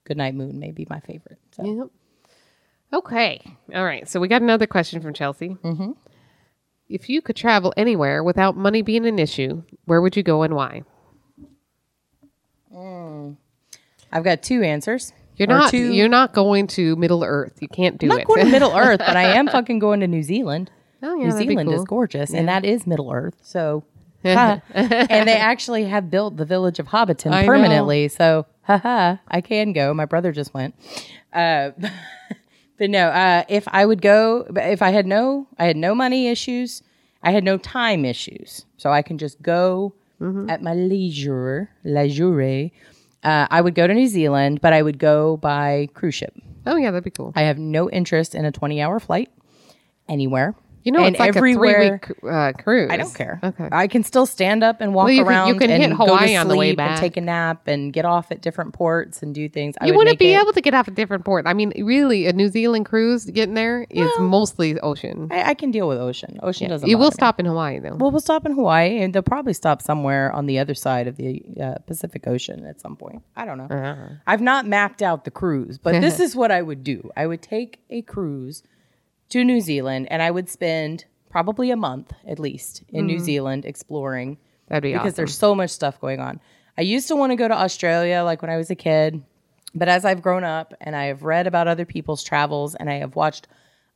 [0.04, 1.38] Goodnight Moon may be my favorite.
[1.52, 1.64] So.
[1.64, 1.86] Yep.
[2.92, 3.40] Okay.
[3.74, 4.08] All right.
[4.08, 5.50] So we got another question from Chelsea.
[5.62, 5.92] Mm-hmm.
[6.88, 10.54] If you could travel anywhere without money being an issue, where would you go and
[10.54, 10.82] why?
[14.12, 15.12] I've got two answers.
[15.36, 15.70] You're not.
[15.70, 17.58] two- You're not going to Middle Earth.
[17.60, 18.26] You can't do I'm not it.
[18.26, 20.70] going to Middle Earth, but I am fucking going to New Zealand.
[21.02, 21.84] Oh, yeah, New Zealand is cool.
[21.86, 23.34] gorgeous, and that is Middle Earth.
[23.42, 23.82] So,
[24.24, 24.62] and
[25.28, 27.46] they actually have built the village of Hobbiton I know.
[27.46, 28.08] permanently.
[28.08, 29.92] So, haha, I can go.
[29.92, 30.74] My brother just went.
[31.32, 31.72] Uh,
[32.78, 36.28] but no, uh, if I would go, if I had no, I had no money
[36.28, 36.82] issues,
[37.22, 40.48] I had no time issues, so I can just go Mm-hmm.
[40.48, 42.70] at my leisure, leisure.
[43.24, 46.32] Uh, I would go to New Zealand, but I would go by cruise ship.
[46.66, 47.32] oh yeah, that'd be cool.
[47.34, 49.28] I have no interest in a 20 hour flight
[50.08, 50.54] anywhere.
[50.84, 52.90] You know, And it's like a three week uh, cruise.
[52.90, 53.40] I don't care.
[53.42, 53.68] Okay.
[53.72, 56.36] I can still stand up and walk Well, you can- around you can hit Hawaii
[56.36, 59.34] on the way sleep and take a nap and get off at different ports and
[59.34, 59.76] do things.
[59.80, 61.46] I you would wouldn't be it- able to get off a different port.
[61.46, 65.28] I mean, really, a New Zealand cruise getting there is mostly ocean.
[65.30, 66.38] I, I can deal with ocean.
[66.42, 66.88] Ocean doesn't.
[66.88, 67.14] You will me.
[67.14, 67.94] stop in Hawaii though.
[67.94, 71.16] Well, we'll stop in Hawaii, and they'll probably stop somewhere on the other side of
[71.16, 73.22] the uh, Pacific Ocean at some point.
[73.36, 73.68] I don't know.
[73.74, 74.14] Uh-huh.
[74.26, 77.10] I've not mapped out the cruise, but this is what I would do.
[77.16, 78.62] I would take a cruise
[79.34, 83.24] to New Zealand, and I would spend probably a month at least in New mm-hmm.
[83.24, 85.16] Zealand exploring That'd be because awesome.
[85.16, 86.40] there's so much stuff going on.
[86.78, 89.24] I used to want to go to Australia like when I was a kid,
[89.74, 92.94] but as I've grown up and I have read about other people's travels and I
[92.98, 93.48] have watched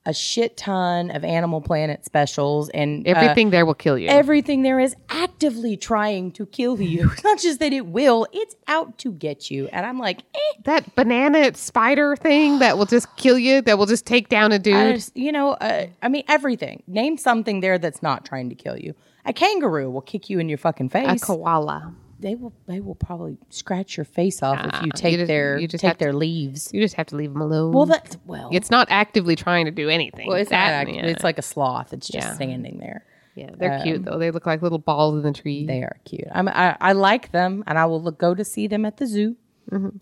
[0.07, 4.09] a shit ton of Animal Planet specials and uh, Everything there will kill you.
[4.09, 7.11] everything there is actively trying to kill you.
[7.13, 9.69] It's not just that it will, it's out to get you.
[9.69, 13.87] And I'm like, eh, that banana spider thing that will just kill you, that will
[13.87, 14.95] just take down a dude.
[14.97, 16.83] Just- you know, uh, I mean, everything.
[16.87, 18.95] Name something there that's not trying to kill you.
[19.27, 21.23] A kangaroo will kick you in your fucking face.
[21.23, 21.93] a koala.
[22.21, 22.53] They will.
[22.67, 25.69] They will probably scratch your face off if you Ah, take you just- their you
[25.69, 26.71] just take have to- their leaves.
[26.73, 27.73] You just have to leave them alone.
[27.73, 28.49] Well, that's well.
[28.53, 30.27] it's not actively trying to do anything.
[30.29, 30.89] well, it's not.
[30.89, 31.07] yeah.
[31.07, 31.93] It's like a sloth.
[31.93, 32.35] It's just Yeah.
[32.35, 33.05] standing there.
[33.35, 34.19] yeah, they're cute though.
[34.19, 35.65] They look like little balls in the tree.
[35.65, 36.27] They are cute.
[36.33, 39.07] I'm, I, I like them, and I will look, go to see them at the
[39.07, 39.37] zoo.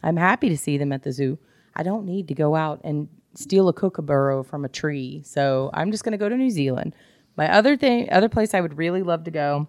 [0.02, 1.38] I'm happy to see them at the zoo.
[1.74, 5.90] I don't need to go out and steal a kookaburra from a tree, so I'm
[5.90, 6.94] just going to go to New Zealand.
[7.36, 9.68] My other thing, other place I would really love to go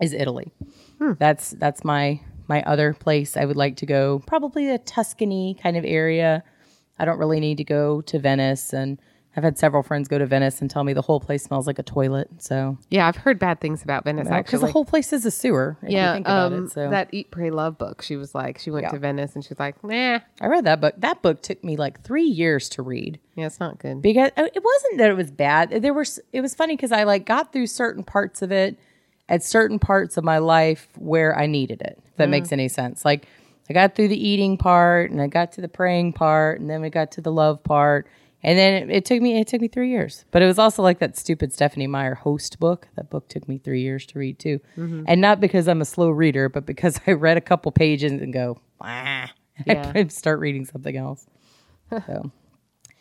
[0.00, 0.52] is Italy.
[1.18, 4.22] That's that's my my other place I would like to go.
[4.26, 6.42] Probably a Tuscany kind of area.
[6.98, 8.98] I don't really need to go to Venice and
[9.36, 11.78] I've had several friends go to Venice and tell me the whole place smells like
[11.78, 12.28] a toilet.
[12.38, 14.58] So Yeah, I've heard bad things about Venice because actually.
[14.66, 15.78] the whole place is a sewer.
[15.82, 16.72] If yeah, you think about um, it.
[16.72, 18.02] So that Eat, Pray, Love book.
[18.02, 18.90] She was like, she went Yeah.
[18.90, 20.94] to Venice and she was like, nah, I read that book.
[20.98, 23.20] That book took me like three years to read.
[23.36, 24.02] yeah, it's not good.
[24.02, 25.70] because uh, it wasn't that it was bad.
[25.80, 28.76] There were it was funny because I like got through certain parts of it
[29.30, 31.98] at certain parts of my life where I needed it.
[32.10, 33.04] If that makes any sense.
[33.04, 33.26] Like
[33.70, 36.82] I got through the eating part and I got to the praying part and then
[36.82, 38.06] we got to the love part.
[38.42, 40.24] And then it, it took me it took me three years.
[40.32, 42.88] But it was also like that stupid Stephenie Meyer host book.
[42.96, 44.60] That book took me three years to read too.
[45.06, 48.32] And not because I'm a slow reader, but because I read a couple pages and
[48.32, 49.30] go, ah,
[49.64, 49.92] Yeah.
[49.94, 51.26] I start reading something else.
[52.06, 52.30] So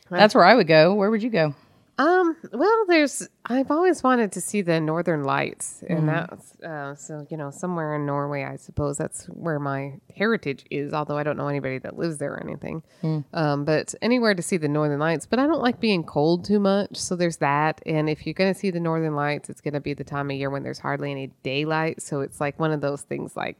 [0.09, 0.95] that's where I would go.
[0.95, 1.53] Where would you go?
[1.99, 5.93] Um, well, there's, I've always wanted to see the Northern Lights, Mm-hmm.
[5.93, 10.63] and that's, uh, so, you know, somewhere in Norway, I suppose that's where my heritage
[10.71, 12.83] is, although I don't know anybody that lives there or anything.
[13.03, 13.25] Mm.
[13.33, 16.59] Um, but anywhere to see the Northern Lights, but I don't like being cold too
[16.61, 16.95] much.
[16.95, 17.81] So there's that.
[17.85, 20.31] And if you're going to see the Northern Lights, it's going to be the time
[20.31, 22.01] of year when there's hardly any daylight.
[22.01, 23.57] So it's like one of those things like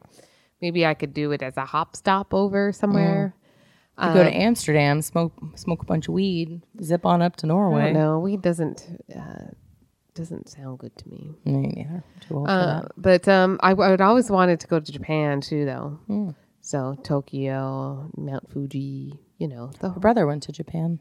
[0.62, 3.36] maybe I could do it as a hop stop over somewhere.
[4.02, 7.92] You go to Amsterdam, smoke smoke a bunch of weed, zip on up to Norway.
[7.92, 9.52] No, weed doesn't, uh,
[10.16, 11.36] doesn't sound good to me.
[11.46, 12.04] Me neither.
[12.22, 16.34] Too old Uh, but um, I, would always wanted to go to Japan too, though.
[16.62, 19.72] So Tokyo, Mount Fuji, you know.
[19.80, 21.00] The, My brother went to Japan,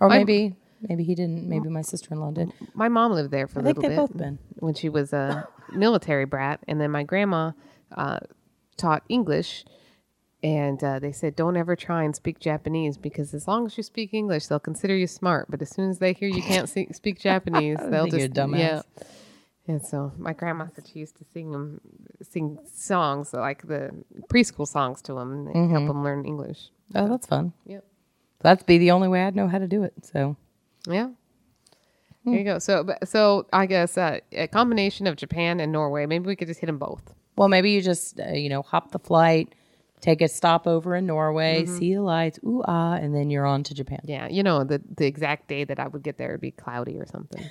[0.00, 0.54] or maybe
[0.88, 1.48] maybe he didn't.
[1.48, 2.52] Maybe my sister in law did.
[2.74, 4.38] my mom lived there for a I think little they've bit both been.
[4.60, 7.52] when she was a military brat, and then my grandma
[7.96, 8.20] uh,
[8.76, 9.64] taught English.
[10.42, 13.82] And uh, they said, don't ever try and speak Japanese because as long as you
[13.82, 15.50] speak English, they'll consider you smart.
[15.50, 18.28] But as soon as they hear you can't see, speak Japanese, they'll think you're a
[18.28, 18.58] just dumbass.
[18.58, 18.82] yeah.
[19.66, 21.80] And so my grandma said she used to sing them,
[22.22, 23.90] sing songs like the
[24.28, 25.70] preschool songs to them and Mm-hmm.
[25.72, 26.70] help them learn English.
[26.94, 27.52] Oh, that's fun.
[27.66, 27.84] Yep.
[28.40, 29.92] That'd be the only way I'd know how to do it.
[30.02, 30.36] So
[30.86, 31.10] Yeah.
[32.24, 32.58] There you go.
[32.58, 36.04] So, so I guess uh, a combination of Japan and Norway.
[36.06, 37.02] Maybe we could just hit them both.
[37.36, 39.54] Well, maybe you just uh, you know hop the flight,
[40.00, 43.62] take a stop over in Norway, see the lights, ooh ah, and then you're on
[43.64, 44.00] to Japan.
[44.04, 46.98] Yeah, you know the the exact day that I would get there would be cloudy
[46.98, 47.44] or something.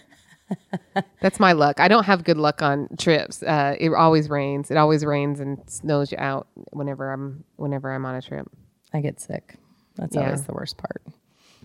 [1.22, 1.80] That's my luck.
[1.80, 3.44] I don't have good luck on trips.
[3.44, 4.72] Uh, it always rains.
[4.72, 8.48] It always rains and snows you out whenever I'm whenever I'm on a trip.
[8.94, 9.56] I get sick.
[9.98, 10.26] That's Yeah.
[10.26, 11.02] always the worst part.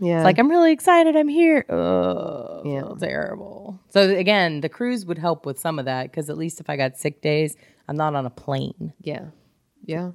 [0.00, 1.14] Yeah, It's like I'm really excited.
[1.16, 1.64] I'm here.
[1.68, 2.80] Oh, Yeah.
[2.80, 3.78] feel terrible.
[3.90, 6.76] So again, the cruise would help with some of that because at least if I
[6.76, 7.54] got sick days,
[7.88, 8.94] I'm not on a plane.
[9.00, 9.26] yeah,
[9.84, 10.12] yeah.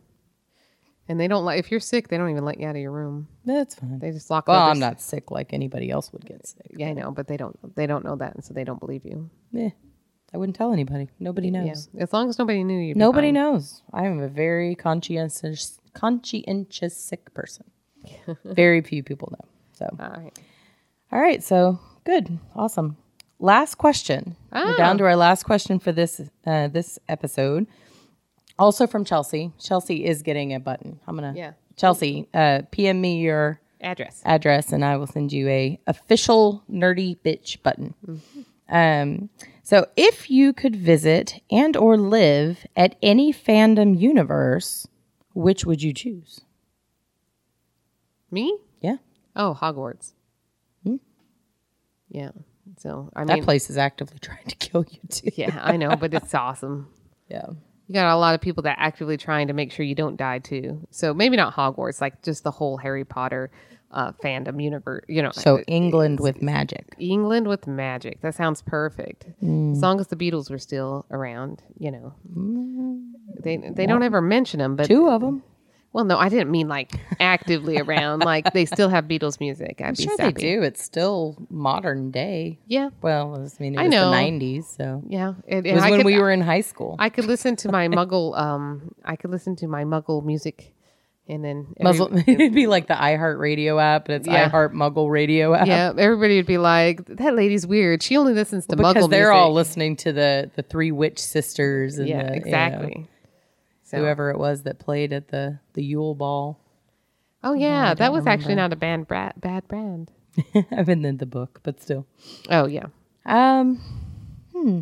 [1.10, 2.92] And they don't like if you're sick, they don't even let you out of your
[2.92, 3.28] room.
[3.46, 4.00] That's fine.
[4.00, 4.48] They just lock.
[4.48, 6.72] Well, I'm not sick like anybody else would get sick.
[6.76, 7.58] Yeah, I know, but they don't.
[7.76, 9.30] They don't know that, and so they don't believe you.
[9.58, 9.70] Eh,
[10.34, 11.08] I wouldn't tell anybody.
[11.20, 11.88] Nobody Yeah, knows.
[11.98, 12.94] as long as nobody knew you.
[12.96, 13.82] Nobody knows.
[13.94, 17.66] I am a very conscientious, conscientious sick person.
[18.44, 19.48] very few people know.
[19.74, 20.40] So, All right.
[21.12, 21.42] all right.
[21.44, 22.98] So good, awesome.
[23.40, 24.36] Last question.
[24.52, 24.78] We're Ah.
[24.78, 27.68] down to our last question for this uh, this episode.
[28.60, 29.52] Also from Chelsea.
[29.60, 31.00] Chelsea is getting a button.
[31.08, 31.34] I'm gonna.
[31.36, 31.54] Yeah.
[31.76, 34.22] Chelsea, uh, PM me your Address.
[34.26, 37.94] address and I will send you a official nerdy bitch button.
[38.68, 39.30] Um,
[39.62, 44.88] so if you could visit and or live at any fandom universe,
[45.36, 46.42] which would you choose?
[48.32, 48.58] Me?
[48.82, 48.98] Yeah.
[49.36, 50.14] Oh, Hogwarts.
[50.84, 50.96] Hmm?
[52.10, 52.32] Yeah.
[52.80, 53.28] So I Hmm?
[53.28, 55.30] That mean, place is actively trying to kill you too.
[55.36, 56.90] yeah, I know, but it's awesome.
[57.30, 57.46] Yeah.
[57.88, 60.40] You got a lot of people that actively trying to make sure you don't die
[60.40, 60.86] too.
[60.92, 63.50] So maybe not Hogwarts, like just the whole Harry Potter
[63.92, 65.06] uh, fandom universe.
[65.08, 66.96] You know, So uh, England with magic.
[67.00, 68.22] England with magic.
[68.22, 69.26] That sounds perfect.
[69.40, 69.72] Hmm.
[69.72, 72.14] As long as the Beatles were still around, you know.
[73.42, 75.44] They they don't ever mention them, but Two of them.
[75.98, 78.20] Well, no, I didn't mean like actively around.
[78.20, 79.78] Like they still have Beatles music.
[79.82, 80.62] I'd I'm sure they do.
[80.62, 82.60] It's still modern day.
[82.68, 84.12] Yeah, Well, I mean, it I was know.
[84.12, 85.34] the 90s, so yeah.
[85.48, 86.98] And, it was I when could, we were in high school.
[87.00, 88.38] I could listen to my Muggle.
[88.38, 90.72] Um, I could listen to my Muggle music,
[91.28, 94.50] and then every- Muzzle, it'd be like the iHeart Radio app, but it's Yeah.
[94.52, 95.66] iHeart Muggle Radio app.
[95.66, 98.04] yeah, everybody would be like, "That lady's weird.
[98.04, 101.18] She only listens to because Muggle they're music." all listening to the the three witch
[101.18, 103.08] sisters and yeah, the, you know, exactly.
[103.88, 106.60] So, whoever it was that played at the the Yule Ball.
[107.42, 110.12] oh yeah, that was actually not a bad bra- bad brand.
[110.72, 112.06] I've been in the book, but still.
[112.50, 112.88] Oh yeah.
[113.26, 113.78] Um,
[114.54, 114.82] hmm.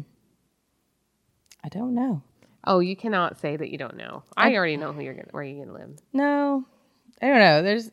[1.64, 2.24] I don't know.
[2.64, 4.24] Oh, you cannot say that you don't know.
[4.36, 6.00] I already know who you're gonna, where you're gonna live.
[6.12, 6.66] No,
[7.22, 7.62] I don't know.
[7.62, 7.92] There's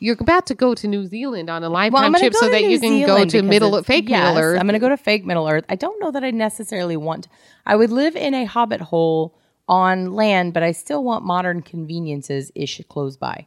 [0.00, 2.48] You're about to go to New Zealand on a well, I'm lifetime gonna trip so
[2.48, 4.58] that New you can Zealand go to Middle fake yes, Middle Earth.
[4.58, 5.64] I'm going to go to fake Middle Earth.
[5.68, 7.28] I don't know that I necessarily want.
[7.64, 12.52] I would live in a hobbit hole on land, but I still want modern conveniences
[12.54, 13.46] ish close by.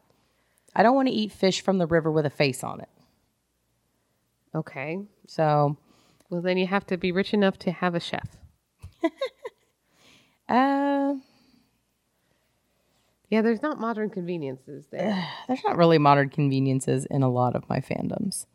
[0.75, 2.89] I don't want to eat fish from the river with a face on it.
[4.55, 4.99] Okay.
[5.27, 5.77] So,
[6.29, 8.37] Well, then you have to be rich enough to have a chef.
[10.49, 11.15] uh,
[13.29, 15.27] Yeah, there's not modern conveniences there.
[15.47, 18.45] there's not really modern conveniences in a lot of my fandoms.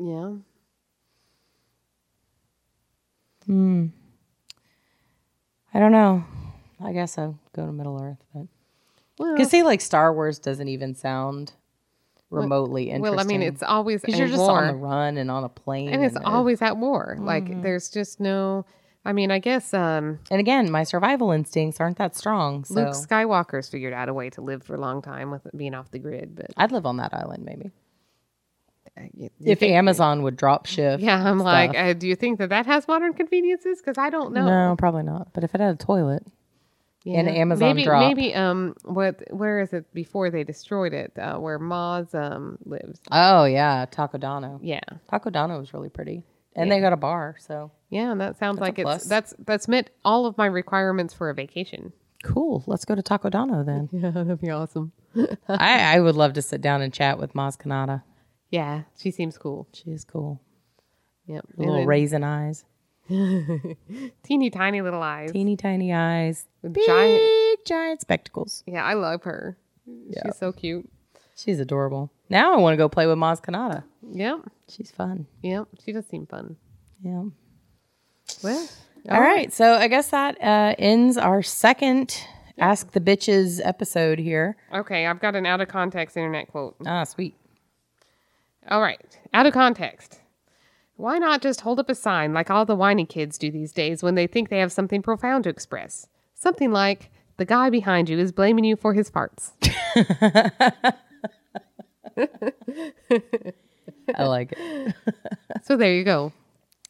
[0.00, 0.32] yeah.
[3.46, 3.86] Hmm.
[5.72, 6.24] I don't know.
[6.82, 8.46] I guess I'll go to Middle Earth, but
[9.18, 11.52] Well, because see, like Star Wars doesn't even sound
[12.30, 13.02] remotely interesting.
[13.02, 15.48] well, I mean, it's always because you're just war, on the run and on a
[15.48, 17.16] plane, and it's uh, always at war.
[17.20, 18.64] Like there's just no.
[19.04, 22.64] I mean, I guess um, And again, my survival instincts aren't that strong.
[22.64, 25.74] So Luke Skywalker's figured out a way to live for a long time with being
[25.74, 26.34] off the grid.
[26.34, 27.70] But I'd live on that island maybe
[28.98, 31.00] uh, you, you if Amazon would drop ship.
[31.00, 33.80] yeah, I'm like, uh, do you think that that has modern conveniences?
[33.80, 34.46] Because I don't know.
[34.46, 35.32] no, probably not.
[35.32, 36.24] But if it had a toilet,
[37.04, 37.20] Yeah.
[37.20, 38.00] an Amazon maybe, drop.
[38.08, 39.22] Maybe um, what?
[39.30, 41.12] Where is it before they destroyed it?
[41.18, 43.00] Uh, where Maz um lives.
[43.10, 44.58] oh yeah, Takodana.
[44.62, 44.80] Yeah,
[45.10, 46.24] Takodana was really pretty,
[46.56, 47.36] and they got a bar.
[47.38, 49.04] So yeah, and that sounds like it's plus.
[49.04, 51.92] that's that's met all of my requirements for a vacation.
[52.24, 52.64] cool.
[52.66, 53.88] Let's go to Takodana then.
[53.92, 54.92] Yeah, that'd be awesome.
[55.48, 58.02] I, I would love to sit down and chat with Maz Kanata.
[58.50, 59.68] Yeah, she seems cool.
[59.72, 60.40] She is cool.
[61.26, 62.64] Yep, Little then raisin eyes,
[64.22, 67.64] teeny tiny little eyes, teeny tiny eyes, with big giant.
[67.66, 68.62] giant spectacles.
[68.66, 69.56] Yeah, I love her.
[69.86, 70.20] Yeah.
[70.26, 70.88] She's so cute.
[71.36, 72.10] She's adorable.
[72.28, 73.84] Now I want to go play with Maz Kanata.
[74.12, 75.26] Yep, She's fun.
[75.42, 75.68] yep.
[75.84, 76.56] She does seem fun.
[77.02, 77.24] Yeah.
[78.42, 78.68] Well,
[79.08, 79.52] All right.
[79.52, 82.22] So I guess that uh, ends our second
[82.58, 84.56] Ask the Bitches episode here.
[84.74, 85.06] okay.
[85.06, 86.76] I've got an out of context internet quote.
[86.84, 87.34] Ah, sweet.
[88.70, 89.00] All right,
[89.32, 90.20] out of context.
[90.98, 94.02] Why not just hold up a sign like all the whiny kids do these days
[94.02, 96.08] when they think they have something profound to express?
[96.34, 99.52] Something like, the guy behind you is blaming you for his farts.
[104.16, 104.94] I like it.
[105.62, 106.32] so there you go.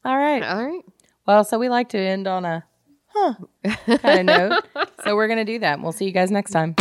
[0.06, 0.42] All right.
[0.42, 0.84] All right.
[1.26, 2.64] Well, so we like to end on a
[3.09, 3.34] huh
[3.98, 4.64] kind of note.
[5.04, 5.80] So we're going to do that.
[5.82, 6.74] We'll see you guys next time.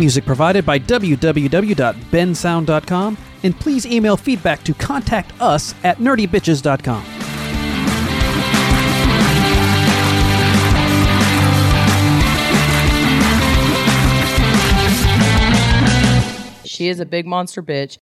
[0.00, 7.04] Music provided by www.bensound.com, and please email feedback to contact us at nerdybitches.com.
[16.64, 17.98] She is a big monster bitch.